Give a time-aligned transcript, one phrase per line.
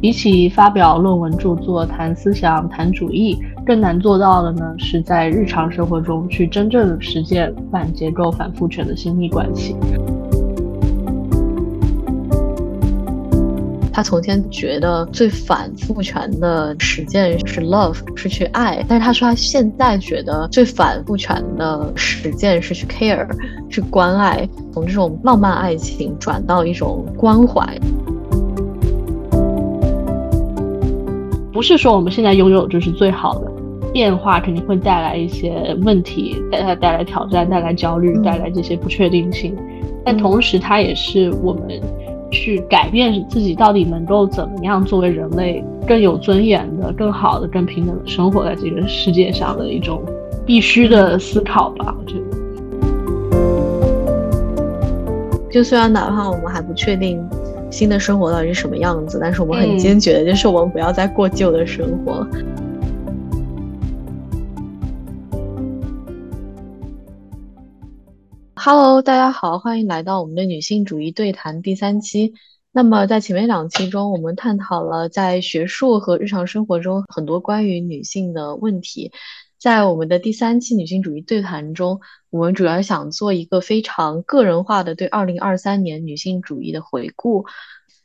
[0.00, 9.76] 比起发表论文著作、谈思想、谈主义，更难做到的呢，是在日常生活中去真正实践反结构、反父权的亲密关系。
[13.92, 23.28] 他从前觉得最反父权的实践是 love，是去爱，但是他说他现在觉得最反父权的实践是去 care，
[23.68, 27.78] 去关爱，从这种浪漫爱情转到一种关怀。
[31.52, 33.50] 不是说我们现在拥有就是最好的，
[33.92, 39.56] 变化肯定会带来一些问题，带它带来挑战，带来焦虑，带来这些不确定性。
[40.04, 41.80] 但同时，它也是我们
[42.30, 50.02] 去改变自己到底能够怎么样作为人类更有尊严的、更好的、更平等的生活在这个世界上的一种
[50.46, 51.94] 必须的思考吧。
[51.98, 52.22] 我觉得，
[55.50, 57.20] 就虽然哪怕我们还不确定。
[57.70, 59.18] 新的生活到底是什么样子？
[59.20, 62.26] 但是我们很坚决的，就是我们不要再过旧的生活。
[68.56, 72.34] Hello，大家好，欢迎来到我们的女性主义对谈第三期。
[72.72, 79.12] 那么在前面两期中，我们探讨了在学术和日常生活中很多关于女性的问题。
[79.60, 87.44] 在我们的第三期女性主义对谈中，我们主要想做一个非常个人化的对二零二三年女性主义的回顾。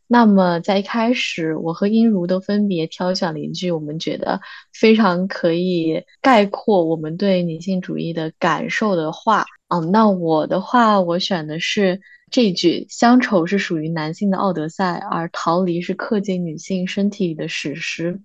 [0.08, 4.42] 那么在一开始，我和殷如都分别挑选了一句我们觉得
[4.74, 9.46] 非常可以概括我们对女性主义的感受的话。
[9.70, 18.20] 嗯，那我的话，我选的是这句：乡愁是属于男性的奥德赛，而逃离是刻进女性身体里的史诗。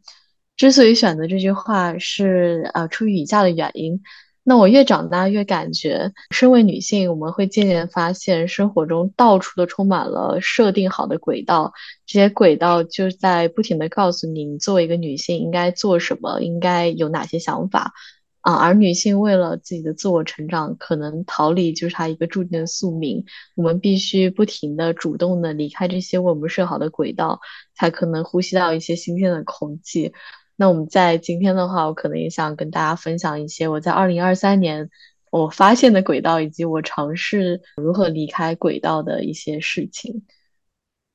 [0.60, 4.02] 之所以选择这句话，是呃出于以下的原因。
[4.42, 11.72] 那我越长大越感觉，身为女性，我们会渐渐发现生活中到处都充满了设定好的轨道，
[12.04, 17.94] 这些轨道就在不停的告诉你，你作为一个女性应该做什么，应该有哪些想法
[18.42, 18.56] 啊。
[18.56, 23.24] 而女性为了自己的自我成长，可能逃离就是她一个注定的宿命。
[23.56, 27.40] 我们必须不停的主动的离开这些为我们设好的轨道，
[27.74, 30.12] 才可能呼吸到一些新鲜的空气。
[30.60, 34.90] 那我们在今天的话，我可能也想跟大家分享一些我在二零二三年
[35.30, 40.26] 我发现的轨道，以及我尝试如何离开轨道的一些事情。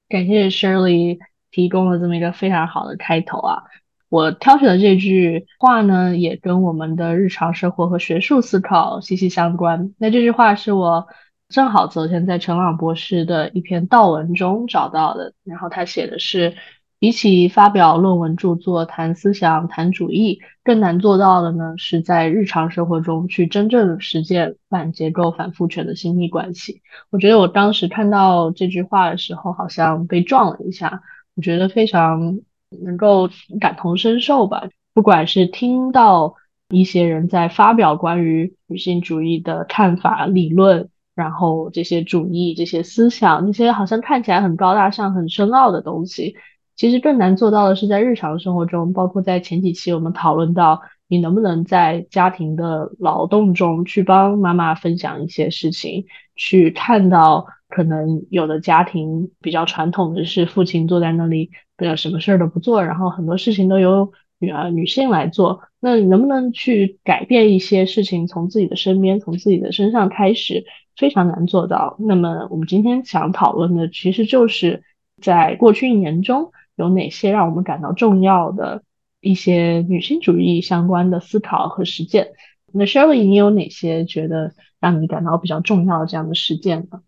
[0.09, 1.19] 感谢 Shirley
[1.51, 3.61] 提供了这么一个非常好的开头啊！
[4.09, 9.93] 我挑选的这句话呢，也跟我们的日常生活和学术思考息息相关。
[9.99, 11.07] 那这句话是我
[11.49, 16.55] 正好昨天在陈朗博士的一篇悼文中找到的，然后他写的是。
[16.97, 26.81] 比起发表论文著作、谈思想、谈主义，更难做到的呢，是在日常生活中去真正实践反结构、反父权的亲密关系。
[27.11, 31.03] 我觉得我当时看到这句话的时候，好像被撞了一下，
[31.35, 32.39] 我觉得非常
[32.83, 33.29] 能够
[33.59, 34.69] 感同身受吧。
[34.93, 36.35] 不管是听到
[36.69, 46.35] 一些人在发表关于女性主义的看法、理论，然后这些主义、这些思想，那些好像看起来很高大上、很深奥的东西。
[46.75, 56.05] 其实更难做到的是，在日常生活中，包括在前几期我们讨论到，你能不能在家庭的劳动中去帮妈妈分享一些事情，
[56.35, 65.61] 去看到可能有的家庭比较传统的是父亲坐在那里，呃，什么事儿都不做，然后很多事情都由女儿、女性来做。
[65.79, 70.65] 那你能不能去改变一些事情，从自己的身边，从自己的身上开始？
[70.97, 71.97] 非常难做到。
[71.99, 74.81] 那么我们今天想讨论的，其实就是
[75.21, 76.51] 在过去一年中。
[76.75, 78.83] 有哪些让我们感到重要的
[79.21, 82.33] 一些女性主义相关的思考和实践？
[82.71, 87.01] 那 Shirley，你有哪些觉得让你感到比较重要的这样的实践呢？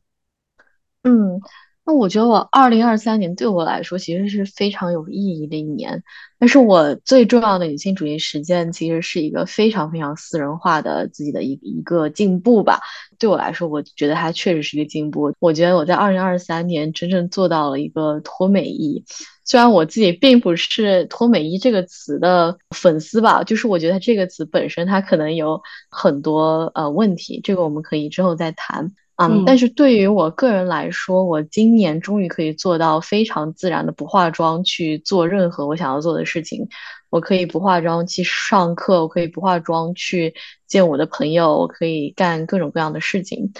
[1.03, 1.41] 嗯。
[1.88, 6.03] 那我觉得我二零二三年对我来说其实是非常有意义的一年，
[6.38, 12.81] 但是我最重要的女性主义实践其实是一个非常非常私人化的自己的一一个进步吧。
[13.18, 15.34] 对我来说，我觉得它确实是一个进步。
[15.40, 19.06] 我觉得我在二零二三年真正做到了一个脱美衣，
[19.46, 28.91] 虽然我自己并不是脱美衣这个词的粉丝吧，就是我觉得这个词本身它可能有很多呃问题，这个我们可以之后再谈。
[29.17, 36.67] 嗯，但是对于我个人来说，我今年终于可以做到非常自然的不化妆去做任何我想要做的事情。
[37.09, 40.35] 我可以不化妆去上课，我可以不化妆去
[40.67, 43.53] 见我的朋友，我可以干各种各样的事情。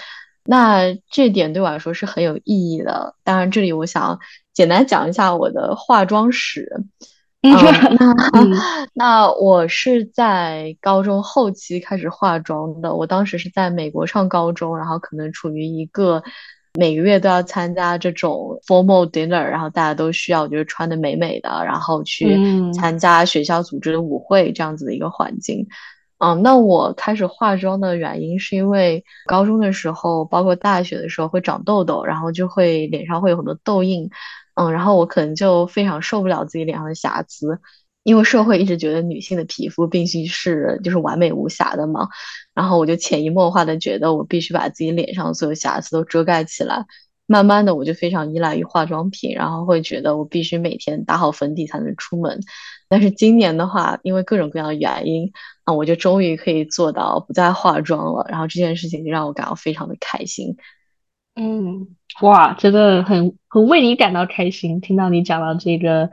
[0.44, 3.14] 那这点对我来说是很有意义的。
[3.24, 4.20] 当然，这里我想
[4.54, 6.84] 简单讲一下我的化妆史。
[7.42, 7.52] 嗯，
[7.98, 12.96] 那那我是在高中后期开始化妆的。
[12.96, 16.20] 我当时是在美国上高中，然后可能处于一个
[16.74, 22.36] 每个月都要参加这种 formal dinner，然后大家都需要就是穿的美美的，然后去
[22.72, 25.68] 参加学校组织的舞会这样子的一个环境。
[26.18, 34.10] 嗯，那我开始化妆的原因是因为高中的时候，包括大学的时候会长痘痘，然后就会脸上会有很多痘印。
[34.58, 37.60] 嗯，然后我可能就非常受不了自己脸上的瑕疵，
[38.02, 42.08] 因为社会一直觉得女性的皮肤必须是就是完美无瑕的嘛，
[42.54, 46.84] 然后我就潜移默化的觉得我必须把自己脸上所有瑕疵都遮盖起来。
[47.30, 52.40] 慢慢的，我就非常依赖于化妆品，然后会觉得我必须每天打好粉底才能出门。
[52.88, 55.30] 但是今年的话，因为各种各样的原因，
[55.64, 58.24] 啊，我就终于可以做到不再化妆了。
[58.30, 60.56] 然后这件事情就让我感到非常的开心。
[61.40, 61.86] 嗯，
[62.20, 66.10] 哇，真的很很为你感到开心，听到你讲到这个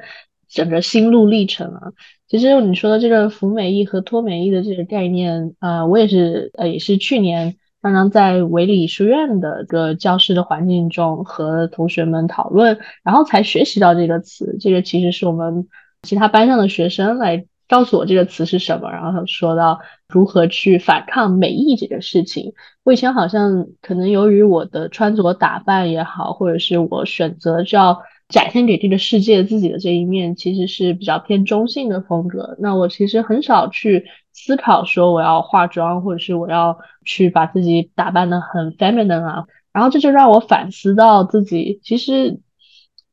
[0.48, 1.82] 整个心路历程啊。
[2.28, 7.58] 其实你说的这个服美役和脱美役的这个概念，呃，我也是呃也是去年。
[7.82, 14.58] 刚刚在维理书院的个教室的环境中和同学们讨论，然后才学习到这个词。
[14.60, 15.68] 这个其实是我们
[16.02, 22.54] 其他班上的学生来告诉我这个词是什么，然后他说到如何去反抗美意这个事情。
[22.84, 32.56] 我以前好像可能由于我的穿着打扮也好，或者是我选择就要展现给这个世界自己的这一面，其实是比较偏中性的风格。
[32.60, 34.06] 那我其实很少去。
[34.38, 42.42] 思考说我要化妆，或者是我要去把自己打扮的很 feminine 啊，然后这就让我反思到自己其实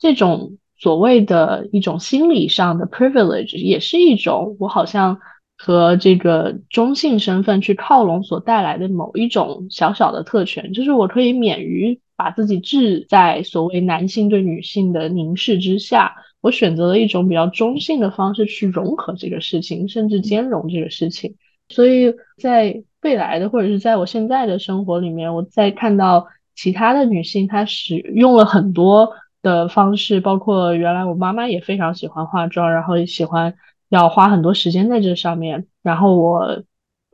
[0.01, 5.21] 这种所谓的一种心理上的 privilege，也是一种我好像
[5.57, 16.17] 和这个中性身份去靠拢所带来的某一种小小的特权，就是我可以免于把自己置在所谓男性对女性的凝视之下。
[16.41, 21.37] 我选择了一种比较中性的方式去融合这个事情，甚至兼容这个事情。
[21.69, 26.27] 所以在未来的或者是在我现在的生活里面，我在看到
[26.57, 29.13] 其他的女性，她使用了很多
[29.43, 33.55] 的方式，包括原来我妈妈也非常喜欢化妆，然后也喜欢
[33.89, 35.67] 要花很多时间在这上面。
[35.83, 36.63] 然后我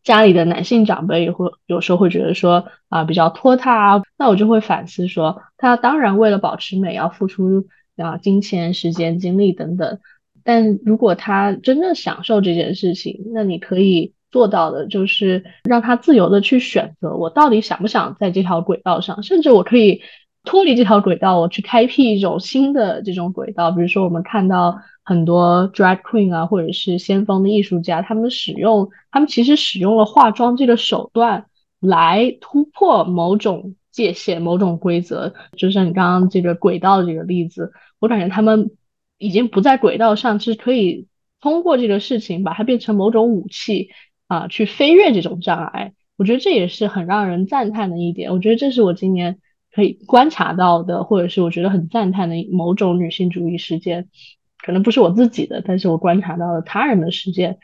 [0.04, 7.66] 家里的男性长辈也会有时候会觉得说啊比较拖沓啊，那我就会反思说，他当然为了保持美要付出。
[8.00, 9.98] 啊，金钱、时间、精力等等，
[10.44, 20.00] 但如果他真正享受这件事情，那你可以做到的就是让他自由的去选择，我到底想不想在这条轨道上，甚至我可以
[20.48, 23.70] 脱离这条轨道，我去开辟一种新的这种轨道。
[23.70, 31.44] 比如说，我们看到很多 drag queen 啊，或者是先锋的艺术家，他们使用，他们其实使用了化妆这个手段
[31.80, 37.72] 来突破某种界限、某种规则，就像你刚刚这个轨道这个例子。
[37.98, 38.70] 我感觉他们
[39.18, 41.08] 已经不在轨道上，是可以
[41.42, 43.90] 通过这个事情把它变成某种武器
[44.28, 45.92] 啊，去飞跃这种障碍。
[46.16, 48.32] 我觉得这也是很让人赞叹的一点。
[48.32, 49.38] 我觉得这是我今年
[49.78, 54.08] 可以观察到的，或者是我觉得很赞叹的某种女性主义事件。
[54.60, 57.60] 可能不是我自己的，但是我观察到了他人的事件。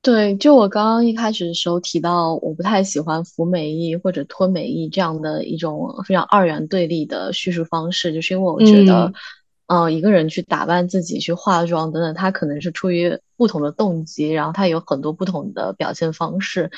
[0.00, 9.12] 对，就我刚刚一开始的时候提到，我不太喜欢服美役或者脱美役这样的一种非常二元对立的叙述方式，就是因为我觉得。
[9.68, 16.70] 嗯，一个人去打扮自己、去化妆等等，他可能是出于不同的动机，然后他有很多不同的表现方式。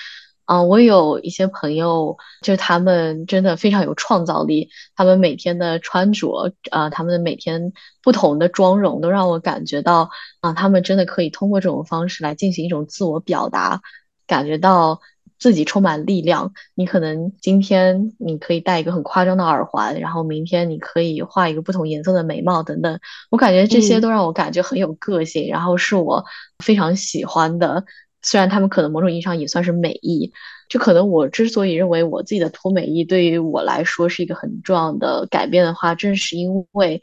[0.48, 13.82] 嗯，我有一些朋友，就是他们真的非常有创造力，他们每天的穿着，啊，他们的每天不同的妆容，都让我感觉到，啊，他们真的可以通过这种方式来进行一种自我表达，
[14.26, 15.00] 感觉到。
[15.38, 22.98] 自己充满力量，你可能今天你可以戴一个很夸张的耳环，然后明天你可以画一个不同颜色的眉毛等等。
[23.30, 26.24] 我感觉这些都让我感觉很有个性，然后是我
[26.58, 27.84] 非常喜欢的。
[28.22, 30.32] 虽然他们可能某种意义上也算是美意，
[30.68, 37.00] 就可能我之所以认为我自己的脱美意对于我来说是一个很重要的改变的话，正是因为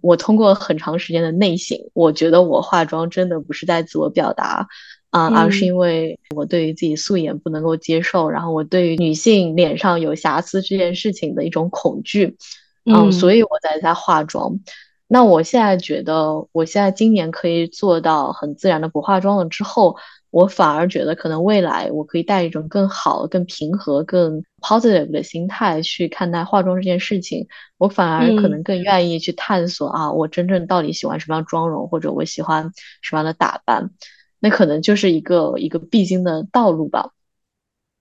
[0.00, 4.66] 我通过很长时间的内省，我觉得我化妆真的不是在自我表达。
[5.10, 12.36] 啊，而是因为我对于自己素颜不能够接受，然后我对于女性脸上有瑕疵这件事情的一种恐惧，
[12.84, 14.58] 嗯，所以我在在化妆。
[15.06, 19.96] 那我现在觉得，我现在今年可以做到很自然的不化妆了之后，
[20.34, 27.46] 我反而觉得可能未来我可以带一种更好、更平和、更 positive 的心态去看待化妆这件事情。
[27.78, 33.92] 我反而可能更愿意去探索啊，我真正到底喜欢什么样妆容，或者我喜欢什么样的打扮。
[34.40, 37.12] 那可能就是一个一个必经的道路吧。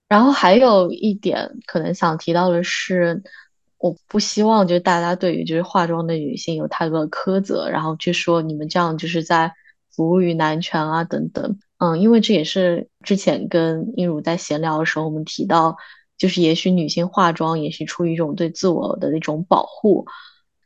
[0.10, 3.22] 然后还有一点可能想提到的是，
[3.78, 9.54] 我不希望就是大家对于就是化妆的女性有太多的苛责，然后去说你们这样就是在
[9.96, 11.60] 服务于男权啊等等。
[11.84, 15.76] 嗯，因为这也是之前跟英如在闲聊的时候，我们提到，
[16.18, 20.06] 就是也许女性化妆也是出于一种对自我的那种保护。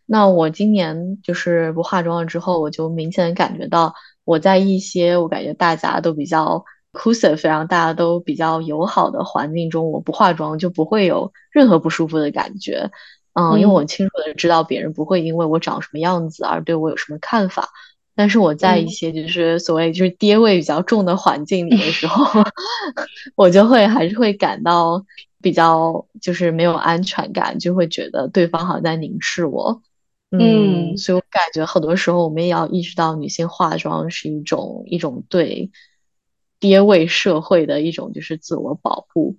[0.06, 3.96] 那我今年就是不化妆了之后，我就明显感觉到
[4.26, 12.92] 我在一些我感觉大家都比较 inclusive，非常大家都比较友好的环境中，我不化妆就不会有任何不舒服的感觉。
[13.34, 17.70] 嗯，因为我清楚的知道别人不会因为我长什么样子而对我有什么看法。
[18.18, 22.26] 但是我在一些就是所谓就是爹味比较重的环境里的时 候，
[23.38, 25.06] 我就会还是会感到
[25.40, 29.84] 比较就是没有安全感，就会觉得对方好像在凝视我。
[30.32, 35.70] 嗯，所以我感觉很多时候我们也要意识到，女性化妆是一种一种对
[36.60, 39.38] 爹味社会的一种就是自我保护。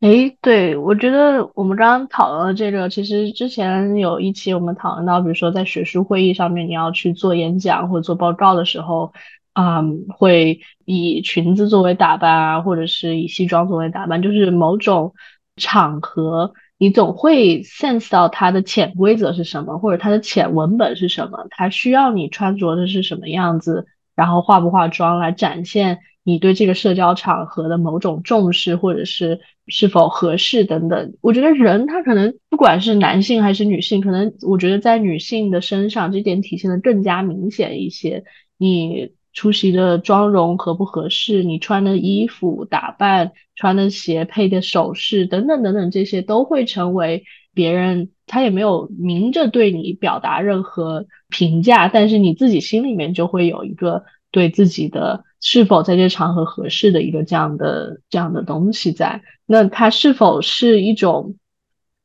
[0.00, 9.12] 诶，对，我觉得我们刚刚讨论的这个，其实之前有一期我们讨论到，比如说在学术会议上面，你要去做演讲或者做报告的时候，
[9.54, 15.14] 嗯，会以裙子作为打扮啊，或者是以西装作为打扮，就是某种
[15.56, 16.52] 场合。
[16.78, 23.86] 你总会 sense 到它的潜规则是什么，或者它的潜文本是什么，它需要你穿着的是什么样子，
[24.16, 25.98] 然后化不化妆来展现
[26.30, 31.14] 你对这个社交场合的某种重视，或者是是否合适等等。
[31.20, 38.24] 我觉得人他可能不管是男性还是女性，可能我觉得在女性的身上这点体现的更加明显一些。
[38.56, 39.12] 你。
[39.32, 47.22] 出席的妆容合不合适，你穿的衣服打扮、穿的鞋、配的首饰等等等等，这些都会成为
[47.54, 59.22] 别人他也没有明着对你表达任何评价，但是你自己心里面就会有一个对自己的是否在这场合合适的一个这样的这样的东西在。
[59.46, 61.34] 那它是否是一种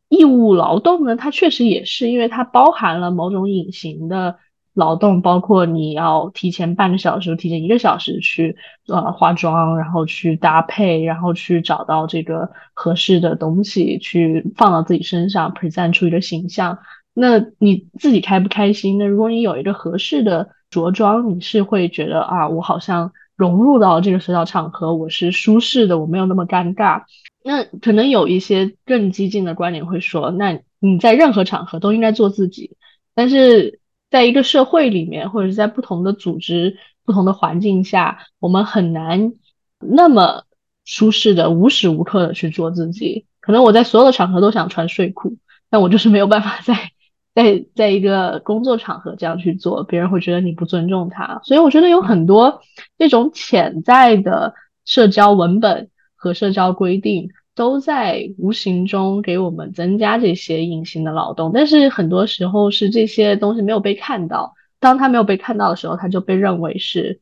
[0.10, 1.16] 义务劳动呢？
[1.16, 4.38] 它确实也是，因为它包含了某种隐形的。
[4.76, 8.58] 劳动包括你要提前半个小时、提前一个小时去
[8.90, 16.80] 呃化妆，然后去搭配，然后去找到这个合适的东西去放到自己身上，present 出一个形象。
[17.14, 18.98] 那你自己开不开心？
[18.98, 27.04] 那如果你有一个合适的着装，你是会觉得啊，我好像融入到这个社交场合，我是舒适的，我没有那么尴尬。
[27.44, 32.78] 那可能有一些更激进的观点会说，那你在任何场合都应该做自己，
[33.14, 33.80] 但是。
[34.12, 39.34] 在一个社会里面，或者是在不同的组织、不同的环境下，我们很难
[39.80, 40.44] 那么
[40.86, 43.26] 舒适的无时无刻的去做自己。
[43.42, 45.36] 可能我在所有的场合都想穿睡裤，
[45.70, 46.92] 但我就是没有办法在
[47.36, 51.42] 在在一个工作场合这样去做，别人会觉得你不尊重他。
[51.44, 52.62] 所以我觉得有很多
[52.98, 57.30] 这种潜在的社交文本和社交规定。
[57.58, 64.56] 都在无形中给我们增加这些隐形的劳动，但是很多时候是这些东西没有被看到。
[64.82, 67.22] 当他没有被看到的时候，他就被认为是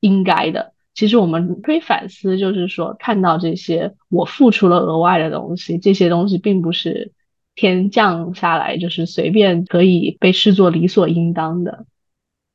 [0.00, 0.72] 应该的。
[0.94, 7.12] 其实我们可以反思，就是说看到这些，我付出了额外的东西，这些东西并不是
[7.56, 11.86] 天降下来，就是随便可以被视作理所应当的。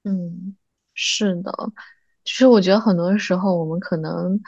[0.05, 0.55] 嗯，
[0.93, 1.51] 是的。
[2.23, 4.39] 其实我觉得很多时候我们可能。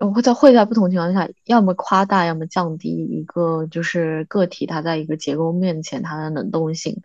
[0.00, 7.02] 我会在会在不同情况下，要么夸大，要么降低一个就是个体它在一个结构面前它的能动性。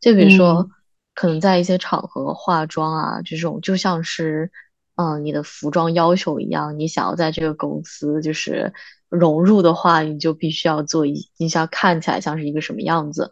[0.00, 0.68] 就比如说，
[1.14, 4.50] 可能在一些场合化妆啊，这种就像是
[4.96, 8.72] 嗯你的服装要求一样，你想要在这个公司就是
[9.12, 13.30] 融入的话，你就必须要做一，你想看起来像是一个什么样子。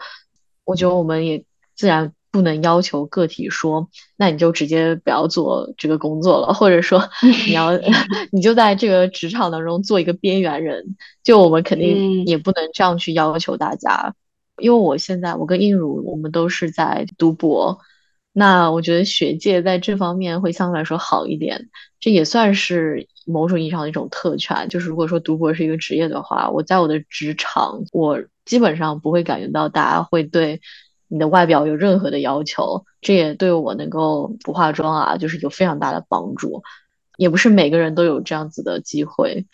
[0.64, 1.44] 我觉得我们也
[1.74, 2.12] 自然。
[2.32, 7.02] 不能要求个体说，那你就直接不要做这个工作了，或者说
[7.48, 7.72] 你要
[8.30, 10.94] 你就在这个职场当中做一个边缘人。
[11.24, 14.14] 就我们肯定也不能这样去要求大家，
[14.58, 17.80] 因为我现在我跟应如我们都是在读博，
[18.32, 21.68] 那我觉得学界在这方面会相对来说好一点，
[21.98, 24.68] 这也算是某种意义上的一种特权。
[24.68, 30.60] 就是如果说读博是一个职业的话，我在我的职场，我基本上不会感觉到大家会对。
[31.12, 36.62] 你的外表有任何的要求，这也对我能够不化妆啊，就是有非常大的帮助。
[37.16, 39.44] 也不是每个人都有这样子的机会。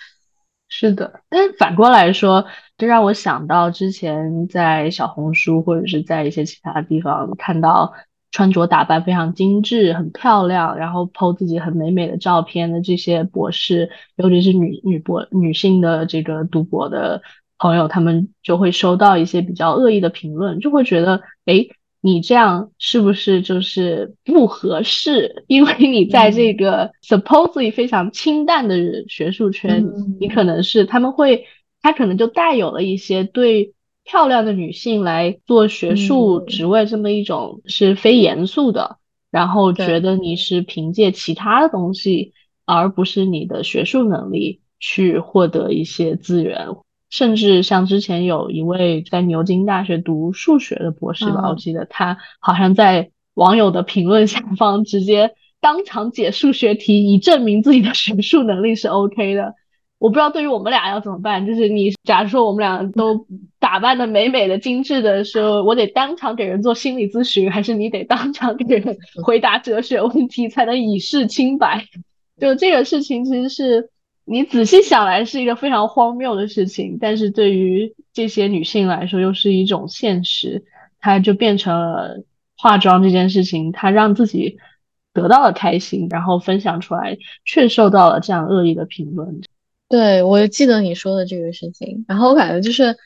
[0.68, 2.44] 是的，但反过来说，
[2.76, 7.94] 这让我想到之前在小红书或者是在一些其他地方看到
[8.36, 17.22] 穿着打扮非常精致、很漂亮，然后 PO 自己很美美的照片的这些博士，尤其是女女博女性的这个读博的。
[17.58, 21.66] 朋友他们就会收到一些比较恶意的评论，就会觉得，哎，
[22.02, 25.42] 你这样是不是就是不合适？
[25.48, 28.76] 因为你在这个 supposedly 非常清淡的
[29.08, 29.86] 学术圈，
[30.20, 31.46] 你可能是他们会，
[31.80, 33.72] 他可能就带有了一些对
[34.06, 38.98] 漂亮的女性来做学术职位这么一种是非严肃的，
[39.32, 42.32] 然后觉得你是凭借其他的东西，
[42.64, 46.68] 而不是你的学术能力去获得一些资源。
[47.10, 59.54] 甚至像之前有一位在牛津大学读数学的博士吧，我嗯记得他好像在网友的评论下方直接当场解数学题，以证明自己的学术能力是 OK 的。
[59.98, 63.26] 我不知道对于我们俩要怎么办，就是你假如说我们俩都
[63.58, 71.86] 打扮的美美的、精致的时候，我得当场给人做心理咨询，还是你得当场给人回答哲学问题才能以示清白？
[72.38, 73.88] 就这个事情，其实是
[74.26, 80.64] 你仔细想来是一个非常荒谬的事情，但是对于这些女性来说又是一种现实，
[81.00, 82.22] 它就变成了
[82.58, 84.58] 化妆这件事情，它让自己
[85.14, 89.40] 得到了开心，然后分享出来，却受到了这样恶意的评论。
[89.88, 92.96] 对，我记得你说的这个事情，然后我感觉就是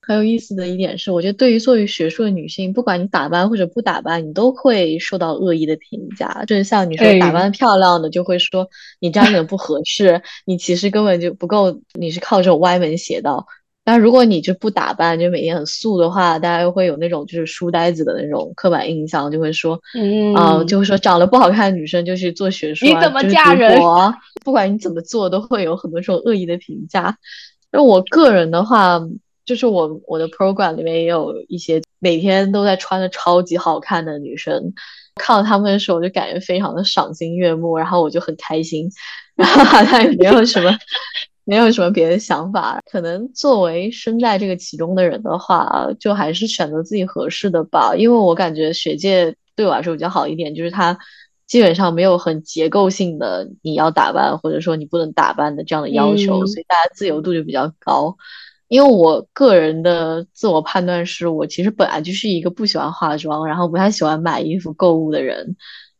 [0.00, 6.44] 很有意思的一点是，我觉得对于作为学术的女性，不管你打扮或者不打扮，你都会受到恶意的评价。
[6.46, 13.46] 就是像你说哎打扮漂亮的，就会说你这样可能不合适，你其实根本就不够，你是靠这种歪门邪道。
[13.84, 19.74] 但如果你就不打扮，就每天很素的话，大家又会有那种就是书呆子的那种刻板印象，就会说，
[20.34, 27.18] 啊、嗯，就会说长得不好看的女生就去做学术啊，你怎么嫁人 博啊，不管你怎么做，都会有很多这种恶意的评价。
[27.70, 29.00] 那我个人的话，
[29.44, 34.72] 就是我我的 program 里面也有一些每天都在穿的超级好看的女生，
[35.16, 38.88] 看到她们的时候，我就感觉非常的赏心悦目，然后我就很开心，
[39.36, 40.70] 然后好像也没有什么
[41.44, 42.80] 没有什么别的想法。
[42.90, 50.98] 可能作为身在这个其中的人的话，就还是选择自己合适的吧，因为我感觉学界对我来说比较好一点，就是它
[51.46, 58.16] 基本上没有很结构性的你要打扮或者说你不能打扮的这样的要求，嗯所以大家自由度就比较高。
[58.68, 65.54] 因为我个人的自我判断是我其实本来就是一个不喜欢化妆，然后不太喜欢买衣服、购物的人，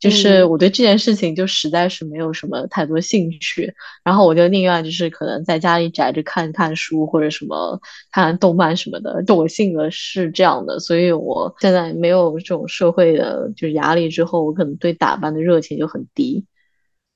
[0.04, 3.73] 就是嗯我对这件事情就实在是没有什么太多兴趣，
[4.04, 7.80] 然后我就宁愿就是可能在家里宅着看看书或者什么
[8.12, 16.44] 看看动漫什么的，就我性格是这样的，所以我现在没有这种社会的就是压力之后，我可能对打扮的热情就很低。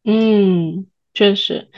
[0.04, 1.68] 嗯，确实。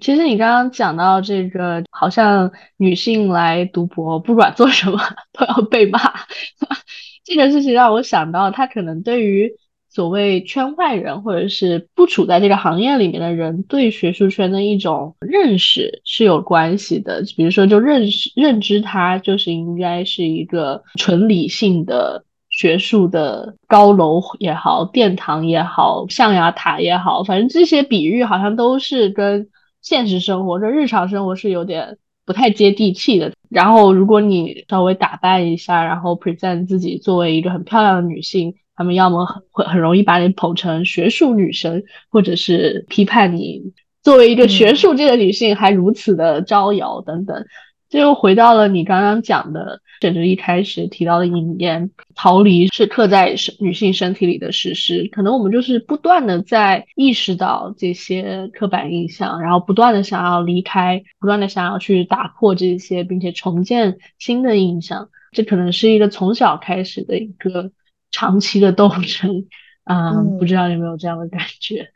[0.00, 5.00] 其实你刚刚讲到这个，好像女性来读博，不管做什么
[5.36, 5.98] 都要被骂，
[7.26, 9.52] 这个事情让我想到，它可能对于
[9.90, 17.22] 所谓圈外人或者是不处在这个行业里面的人，对学术圈的一种认识是有关系的。
[17.36, 22.24] 比如说，就认识认知它就是应该是一个纯理性的。
[22.52, 29.48] 学术的高楼也好，殿堂也好，象牙塔也好，反正这些比喻好像都是跟
[29.80, 33.32] 现实生活、跟日常生活是有点不太接地气的。
[33.48, 47.44] 然后，如果你稍微打扮一下，然后 present 自己作为一个很漂亮的女性，他们要么很会很容易把你捧成学术女神，或者是批判你作为一个学嗯术界的女性还如此的招摇等等。
[47.90, 55.06] 这又回到了你刚刚讲的，甚至一开始提到的引言，逃离是刻在身女性身体里的事实。
[55.12, 65.10] 可能我们就是不断的在意识到这些刻板印象，然后不断的想要离开，不断的想要去打破这些，并且重建新的印象。
[65.32, 67.70] 这可能是一个从小开始的一个
[68.10, 69.46] 长期的斗争。
[69.84, 71.90] 嗯，不知道有没有这样的感觉？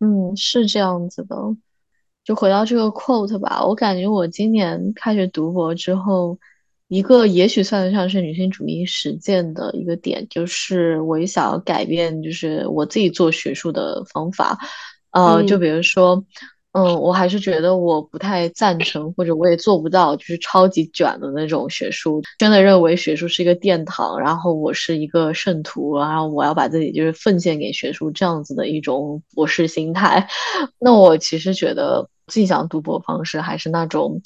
[0.00, 1.36] 嗯，是这样子的。
[2.24, 6.38] 就回到这个 quote 吧，我感觉我今年开始读博之后，
[6.88, 14.58] 一个也许算得上是女性主义实践的一个点，就是我也想要改变，就是我自己做学术的方法。
[15.10, 16.24] 呃，就嗯比如说，
[16.76, 30.28] 嗯，我还是觉得我不太赞成，或者我也做不到，就是超级卷的那种学术，真的认为学术是一个殿堂，然后我是一个圣徒，然后我要把自己就是奉献给学术这样子的一种博士心态。
[30.78, 34.20] 那我其实觉得自己想读博方式还是那种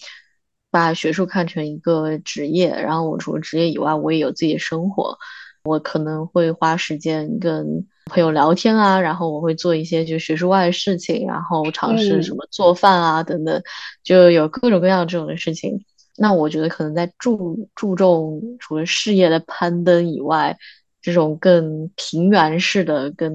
[0.72, 5.16] 把学术看成一个职业，然后我除了职业以外，我也有自己的生活。
[5.62, 13.62] 我可能会花时间跟朋友聊天啊，然后我会做一些就学术外的事情，然后尝试什嗯么做饭啊等等，
[14.03, 15.85] 就有各种各样这种的事情。
[16.16, 20.59] 那我觉得可能在注注重除了事业的攀登以外，
[21.01, 23.33] 这种更平原式的跟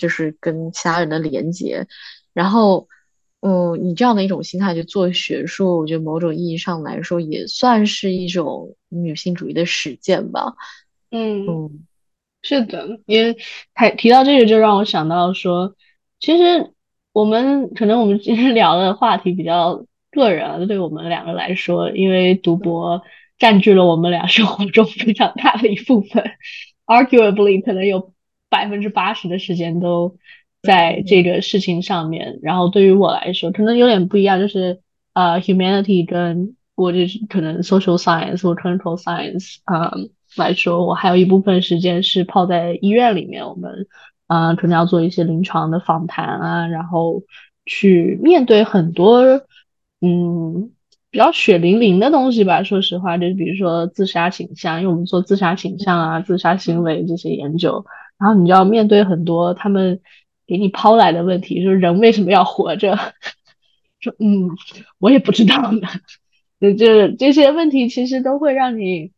[0.00, 1.86] 就是跟其他人的连接，
[2.32, 2.88] 然后
[3.40, 10.54] 嗯，你这样的一种心态去做学术，我觉得某种意义上来说也算是一种女性主义的实践吧。
[11.10, 11.46] 嗯。
[11.46, 11.86] 嗯
[12.44, 15.74] 是的，因为提提到这个，就让我想到说，
[16.20, 16.72] 其实
[17.12, 23.02] 我们可能我们今天 聊的话题比较个人啊，对我们两个来说，因为读博
[23.38, 26.22] 占据了我们俩生活中非常大的一部分
[26.86, 28.12] ，arguably 可能有
[28.50, 30.18] 百分之八十的时间都
[30.62, 32.38] 在这个事情上面。
[32.42, 34.82] 然后对于我来说，可能有点不一样，就是
[35.14, 39.92] 呃，humanity 跟我就是可能 social science 或 clinical science 啊、
[40.36, 43.86] 来说，我还有一部分时间是泡在医院里面，我们
[44.26, 47.22] 啊、可能要做一些临床的访谈啊，然后
[47.66, 49.22] 去面对很多
[50.00, 50.70] 嗯
[51.10, 52.62] 比较血淋淋的东西吧。
[52.62, 57.84] 说实话，就比如说自杀倾向，因为我们做自杀倾向啊、自杀行为这些研究，
[58.18, 60.00] 然后你就要面对很多他们
[60.46, 62.98] 给你抛来的问题，就是人为什么要活着？
[64.00, 64.50] 说嗯，
[64.98, 65.88] 我也不知道呢。
[66.60, 69.12] 就这这些问题，其实都会让你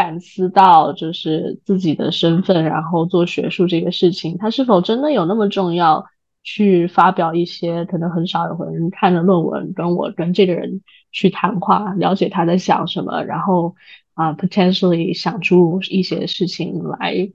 [0.00, 6.06] 反思到，就是自己的身份，然后做学术这个事情，它是否真的有那么重要？
[6.42, 10.80] 去发表一些可能很少有人看的论文，跟我跟这个人
[11.12, 13.74] 去谈话，了解他在想什么，然后
[14.14, 17.30] 啊、potentially 想出一些事情来。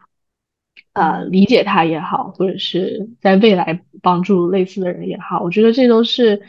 [0.93, 6.41] 呃，嗯理解他也好，或者是在未来帮助类似的人也好，我觉得这都是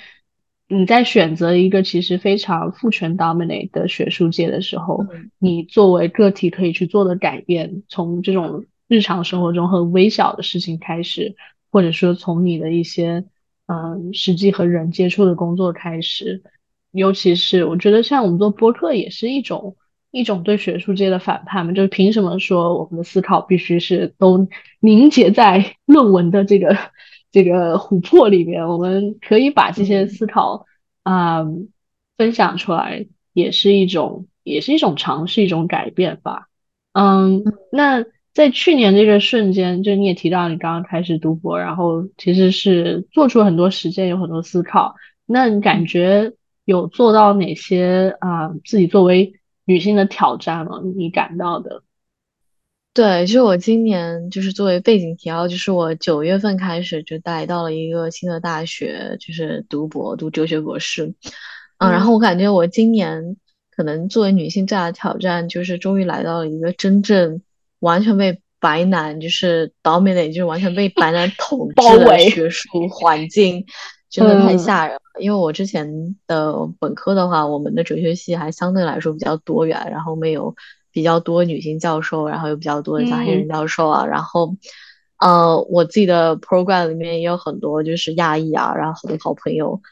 [0.69, 11.37] 你在选择一个其实非常父权 dominate 的学术界的时候，嗯你作为个体可以去做的改变，从这种日常生活中很微小的事情开始，
[11.71, 13.25] 或者说从你的一些
[13.67, 16.43] 嗯实际和人接触的工作开始，
[16.91, 19.77] 尤其是我觉得像我们做播客也是一种。
[20.13, 24.49] 一种对学术界的反叛嘛，就是凭什么说我们的思考必须是都
[24.81, 26.75] 凝结在论文的这个
[27.37, 28.67] 这个琥珀里面？
[28.67, 30.65] 我们可以把这些嗯思考
[31.03, 31.45] 啊、
[32.17, 36.49] 分享出来，也是一种也是一种尝试，一种改变吧。
[36.95, 44.95] 嗯，那在去年这个瞬间，就你也提到你刚刚开始读博，然后其实是做出了很多实践，有很多思考。
[45.27, 45.87] 那你感嗯。
[45.87, 46.33] 觉
[46.65, 49.35] 有做到哪些啊、自己作为
[49.67, 50.81] 女性的挑战吗？
[50.97, 51.83] 你感到的？
[52.97, 61.15] 对，就是我今年就是作为背景提要，就是我九月份开始就来到了一个新的大学，就是读博，读哲学博士。
[61.77, 63.37] 嗯，然后嗯我感觉我今年
[63.71, 67.43] 可能作为女性最大的挑战，就是终于来到了一个真正
[67.81, 73.67] 完全被白男就是 dominate，就是完全被白男统治的学术环境，
[74.09, 75.01] 真的太嗯吓人了。
[75.21, 80.57] 因为我之前的本科的话，我们的哲学系还相对来说比较多元，然后没有
[80.97, 84.57] 比较多女性教授，然后有比较多的加黑人嗯教授啊，然后
[85.19, 89.83] 呃，我自己的 program 里面也有很多就是亚裔啊，然后很多好朋友，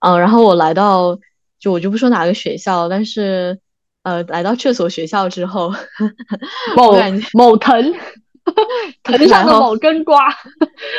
[0.00, 1.18] 呃，然后我来到
[1.58, 3.58] 就我就不说哪个学校，但是
[4.02, 5.72] 呃，来到这所学校之后，
[6.76, 6.92] 我某
[7.32, 7.94] 某藤
[9.02, 10.28] 藤上的某根瓜，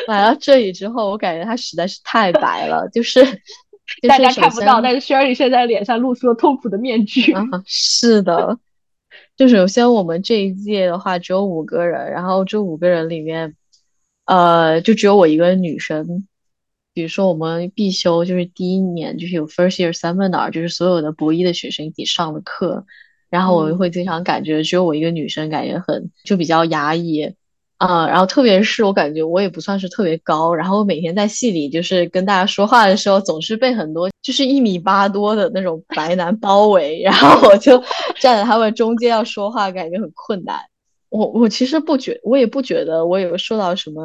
[0.07, 3.23] 来到这里之后，我感觉它实在是太白了，就是
[4.01, 7.31] 就大家看不到，但是 Sherry 现在脸上露出了痛苦的面具。
[7.33, 8.57] 啊，是的，
[9.37, 13.55] 就首先我们这一届的话只有五个人，然后这五个人里面，
[14.25, 16.27] 呃，就只有我一个女生。
[16.93, 22.85] 比如说我们必修就是第一年就是有 first year seminar，就是所有的博一的学生一起上的课，
[23.29, 27.33] 然后我们会经常感觉只有我一个女生，感觉很就比较压抑。
[27.81, 37.79] 啊、然后特别是我感觉我也不算是特别高，然后我每天在戏里就是跟大家说话的时候，总是被很多就是一米八多的那种白男包围， 然后我就
[38.19, 40.59] 站在他们中间要说话，感觉很困难。
[41.09, 44.03] 我我其实不觉，我也不觉得我有受到什么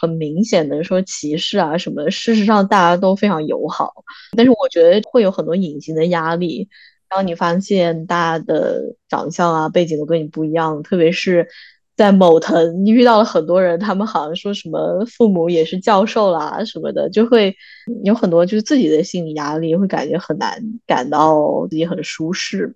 [0.00, 3.92] 很明显的说歧视啊什么，事实上大家都非常友好，
[4.36, 6.68] 但是我觉得会有很多隐形的压力。
[7.08, 11.48] 当你发现大家的长相啊、背景都跟你不一样，特别是
[11.96, 17.56] 在某腾，遇到了很多人，他们好像说什么父母也是教授啦什么的，就会
[18.04, 22.74] 有很多就是自己的心理压力，会感觉很难感到自己很舒适。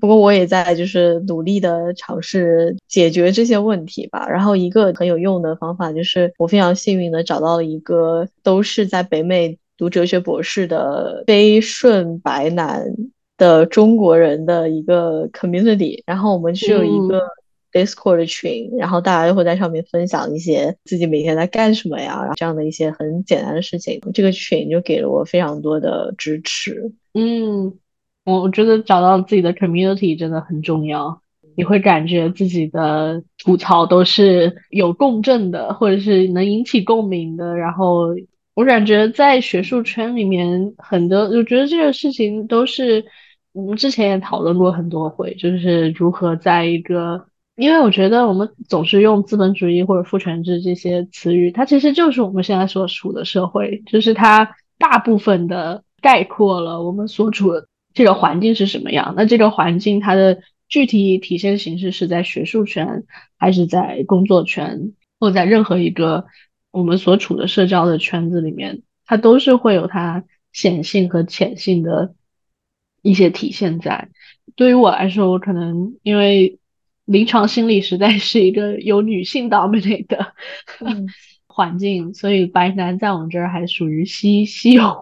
[0.00, 4.26] 不过我也在就是努力的尝试解决这些问题吧。
[4.26, 12.86] 然后一个很有用的方法就是我非常幸运的找到了一个都是在北美读哲学博士的非顺白男
[13.36, 16.02] 的中国人的一个 community。
[16.06, 17.20] 然后我们是有一个
[17.72, 24.00] Discord 的群，然后大家就会在上面分享一些自己每天在干什么呀，这样的一些很简单的事情。
[24.12, 26.92] 这个群就给了我非常多的支持。
[27.14, 27.72] 嗯，
[28.24, 31.20] 我我觉得找到自己的 community 真的很重要。
[31.54, 37.54] 你会感觉自己的吐槽都是有共振的，或者是能引起共鸣的。
[37.54, 38.08] 然后
[38.54, 43.04] 我感觉在学术圈里面，很多我觉得这个事情都是
[43.52, 47.22] 我们之前也讨论过很多回，就是如何在一个，
[47.62, 59.14] 因为我觉得我们总是用资本主义或者父权制这些词语，它其实就是我们现在所处的社会，就是它大部分的概括了我们所处的这个环境是什么样。
[59.16, 63.04] 那这个环境它的具体体现形式是在学术圈，
[63.38, 66.26] 还是在工作圈，或在任何一个
[66.72, 72.16] 我们所处的社交的圈子里面，它都是会有它显性和潜性的
[73.02, 74.08] 一些体现在。
[74.56, 76.58] 对于我来说，我可能因为
[77.04, 80.32] 临床心理实在是一个有女性 dominate 的
[81.46, 84.96] 环境，所以白男在我们这儿还属于稀稀有。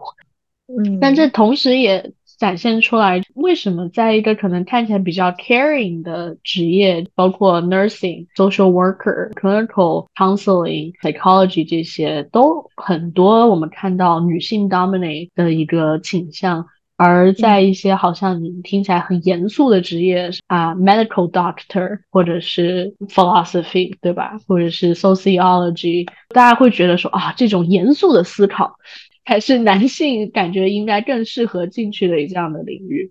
[0.66, 16.66] 嗯，但这同时也展现出来，为什么在一个可能看起来比较 caring 的职业，包括 nursing、social worker、clinical counseling、psychology 这些，都很多我们看到女性 dominate 的一个倾向。
[17.02, 28.76] 而在一些好像你听起来很严肃的职业啊，medical doctor 或者是 philosophy 对吧，或者是 sociology，大家会觉得说啊，这种严肃的思考
[29.24, 33.10] 才是男性感觉应该更适合进去的这样的领域。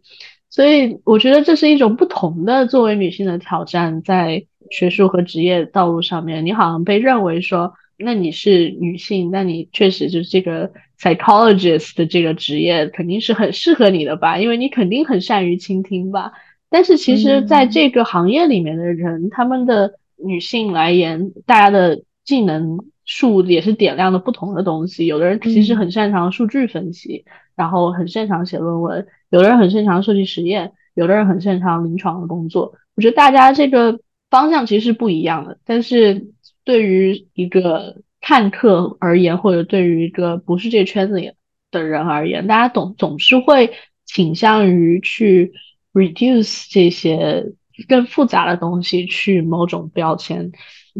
[0.52, 7.73] 所以我觉得这是一种不同的作为女性的挑战，在学术和职业道路上面，你好像被认为说。
[8.02, 14.40] 那你是女性，那你确实就是这个 psychologist 的这个职业肯定是很适合你的吧？
[14.40, 16.32] 因为你肯定很善于倾听吧。
[16.70, 25.06] 但是其实，在这个行业里面的人，他们的女性来言，大家的技能数也是点亮的不同的东西。
[25.06, 27.26] 有的人其实很擅长数据分析，
[27.58, 32.76] 然后很擅长写论文；有的人很擅长设计实验；有的人很擅长临床的工作。
[32.96, 36.30] 我觉得大家这个方向其实是不一样的，但是。
[36.69, 41.32] 对于一个看客而言，或者对于一个不是这圈子里
[41.71, 43.73] 的人而言，大家总总是会
[44.05, 45.51] 倾向于去
[45.93, 47.43] reduce 这些
[47.88, 50.51] 更复杂的东西去某种标签，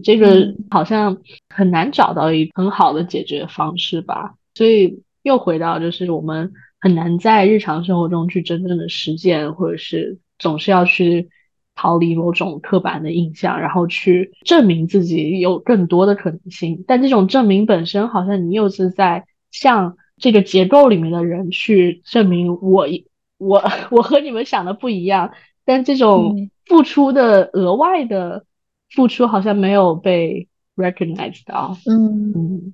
[0.04, 4.34] 这个好像很难找到一很好的解决方式吧。
[4.56, 11.30] 所以又回到就是我们很难在日常生活中去真正的实践，或者是总是要去。
[11.80, 16.84] 逃离某种刻板的印象，然后去证明自己有更多的可能性。
[16.86, 22.86] 但这种证明本身，好像你又是在向这个结构里面的人去证明我
[23.38, 25.32] 我我和你们想的不一样。
[25.64, 28.44] 但这种付出的额外的
[28.90, 31.78] 付出，好像没有被 recognized 到。
[31.86, 32.74] 嗯嗯。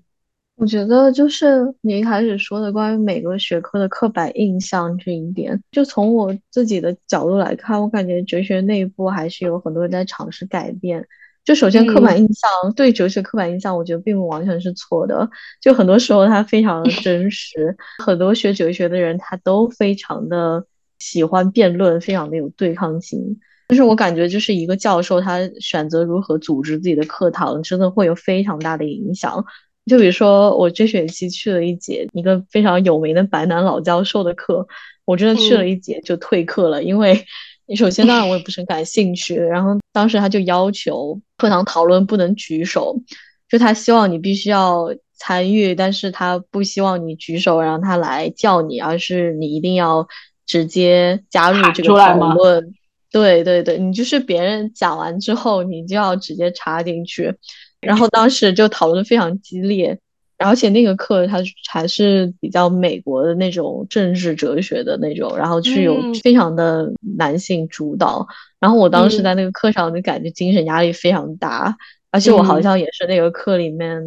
[0.56, 11.06] 我觉得就是你一开始说的关于每个学科的刻板印象这一点，就从我自己的角度来看，我感觉哲学内部还是有很多人在尝试改变。
[11.44, 15.30] 就首先刻板印象对哲学刻板印象，我觉得并不完全是错的。
[15.62, 20.66] 就很多时候它非常的真实，很多学哲学的人他都非常的
[20.98, 23.40] 喜欢辩论，非常的有对抗性。
[23.68, 29.46] 但是我感觉就是一个教授他选择如何组织自己的课堂，真的会有非常大的影响。
[29.86, 34.68] 就比如说，我这学期去了一节一个非常有名的白男老教授的课，
[35.06, 37.26] 我真的去了一节就退课了，因为
[37.76, 43.00] 首先当然我也不是很感兴趣，然后当时他就要求课堂讨论不能举手，
[43.48, 50.08] 就他希望你必须要参与，但是他不希望你举手让他来叫你，而是你一定要
[50.46, 52.74] 直接加入这个讨论。
[53.12, 57.34] 对对对，你就是别人讲完之后，你就要直接插进去。
[57.86, 59.98] 然后当时就讨论非常激烈，
[60.38, 61.38] 而且那个课它
[61.70, 68.28] 还是比较美国的那种政治哲学的那种，然后是有非常的男性主导。
[68.60, 71.78] 然后我当时在那个课上就感觉精神压力非常大，
[72.12, 74.02] 而且我好像也是那个课里面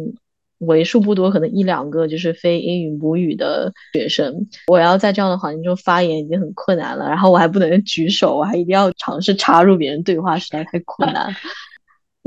[0.59, 11.33] 为数不多可能一两个就是非英语母语的学生，我要在这样的环境中发言已经很困难了，然后我还不能举手，我还一定要尝试插入别人对话，实在太困难。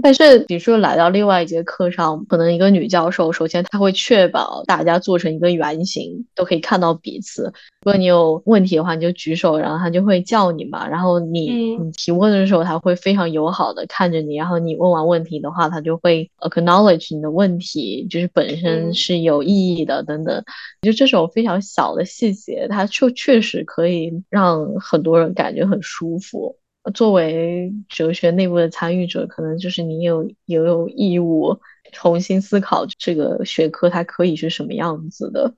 [0.02, 7.44] 但是，比如说来到另外一节课上，可能一个女教授，首先她会确保大家做成一个圆形，都可以看到彼此。
[7.84, 10.88] 如果你有问题的话，你就举手，然后她就会叫你嘛。
[10.88, 14.34] 然后你你提问的时候，她会非常友好的看着你。
[14.36, 20.42] 然后你问完问题的话，她就会 acknowledge 你的问题，就是本身是有意义的等等。
[20.80, 26.56] 就这种非常小的细节，它就确实可以让很多人感觉很舒服。
[26.94, 31.60] 作为哲学内部的参与者，可能就是你有也有义务
[31.92, 35.54] 重新思考这个学科它可以是什么样子的。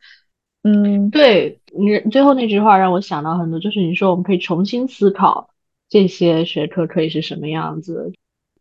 [0.62, 5.50] 嗯，对你最后那句话让我想到很多，就是你说我们可以重新思考
[5.88, 8.12] 这些学科可以是什么样子。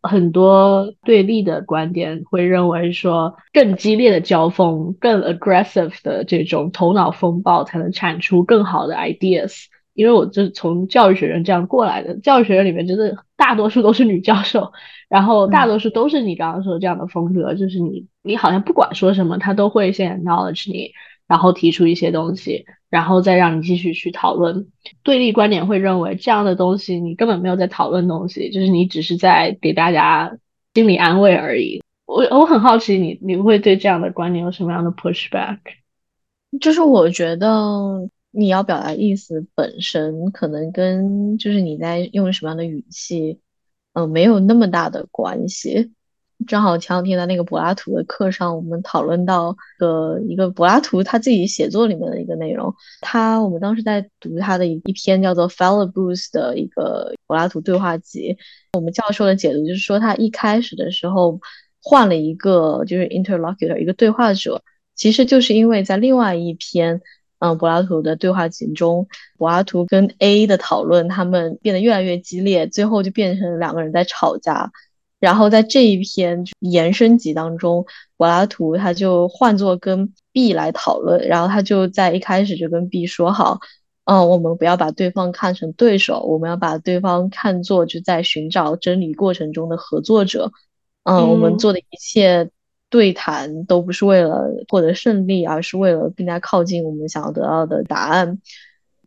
[0.02, 9.64] 很多对立的观点会认为说，更激烈的交锋、更 aggressive 的这种头脑风暴，才能产出更好的 ideas。
[9.94, 14.72] 因为我就是从教育学院这样过来的，教育学院里面真的大多数都是女教授，
[15.08, 20.90] 然后大多数都是你刚刚说的这样的风格，就是你你好像不管说什么，他都会先 acknowledge 你，
[21.28, 24.66] 然后提出一些东西，然后再让你继续去讨论。
[25.04, 30.36] 对立观点会认为这样的东西你根本没有在讨论东西，就是你只是在给大家
[30.74, 31.80] 心理安慰而已。
[32.06, 35.58] 我我很好奇你你会对这样的观点有什么样的 pushback？
[36.60, 38.10] 就是我觉得。
[38.36, 43.38] 你要表达意思本身可能跟就是你在用什么样的语气，
[43.92, 45.92] 嗯，没有那么大的关系。
[46.48, 52.74] 正好前两天在那个柏拉图的课上，我们讨论到的一个柏拉图他自己写作里面的一个内容。
[53.02, 58.36] 他我们当时在读他的一一篇叫做《Philebus》的一个柏拉图对话集。
[58.72, 61.40] 我们教授的解读就是说，他一开始的时候
[61.80, 64.60] 换了一个就是 interlocutor 一个对话者，
[64.96, 67.00] 其实就是因为在另外一篇。
[67.40, 74.70] 嗯，柏拉图的对话集中，柏拉图跟 A 的讨论，他们变得越来越激烈，最后就变成两个人在吵架。
[75.20, 77.84] 然后在这一篇延伸集当中，
[78.16, 83.58] 柏拉图他就换作跟 B 来讨论，然后他就在一开始就跟 B 说好，
[84.04, 90.52] 嗯，我们不要把对方看成对手，我们要把对方看作就在寻找真理过程中的合作者。
[91.04, 92.50] 嗯，我们做的一切。
[92.94, 98.38] 对谈都不是为了获得胜利，而是为了更加靠近我们想要得到的答案。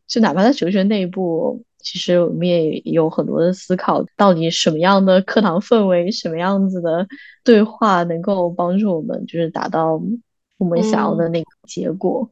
[0.05, 7.07] 就哪怕在哲学内部，其实我们也有很多的思考：到底什么样的课堂氛围，什么样子的
[7.45, 10.01] 对话，能够帮助我们就是达到
[10.57, 12.29] 我们想要的那个结果。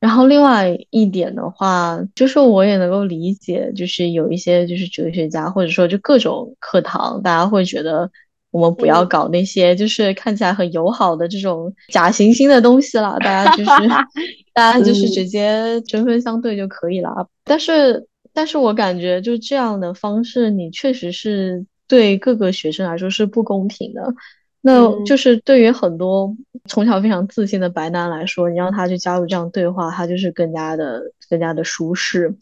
[0.00, 8.10] 然后另外一点的话，就是我也能够理解，就是有一些就是哲学家，或者说就各种课堂，大家会觉得。
[8.52, 13.70] 我们不要搞那些就是看起来很友好的这种假惺惺的东西了，大家就是
[14.54, 17.26] 大家就是直接针锋相对就可以了。
[17.44, 24.14] 但是，但是我感觉就这样的方式，你确实是对各个学生来说是不公平的。
[24.60, 26.36] 那就是对于很多
[26.66, 32.36] 从小非常自信的白男来说，你让他去加入这样对话，他就是更加的更加的舒适。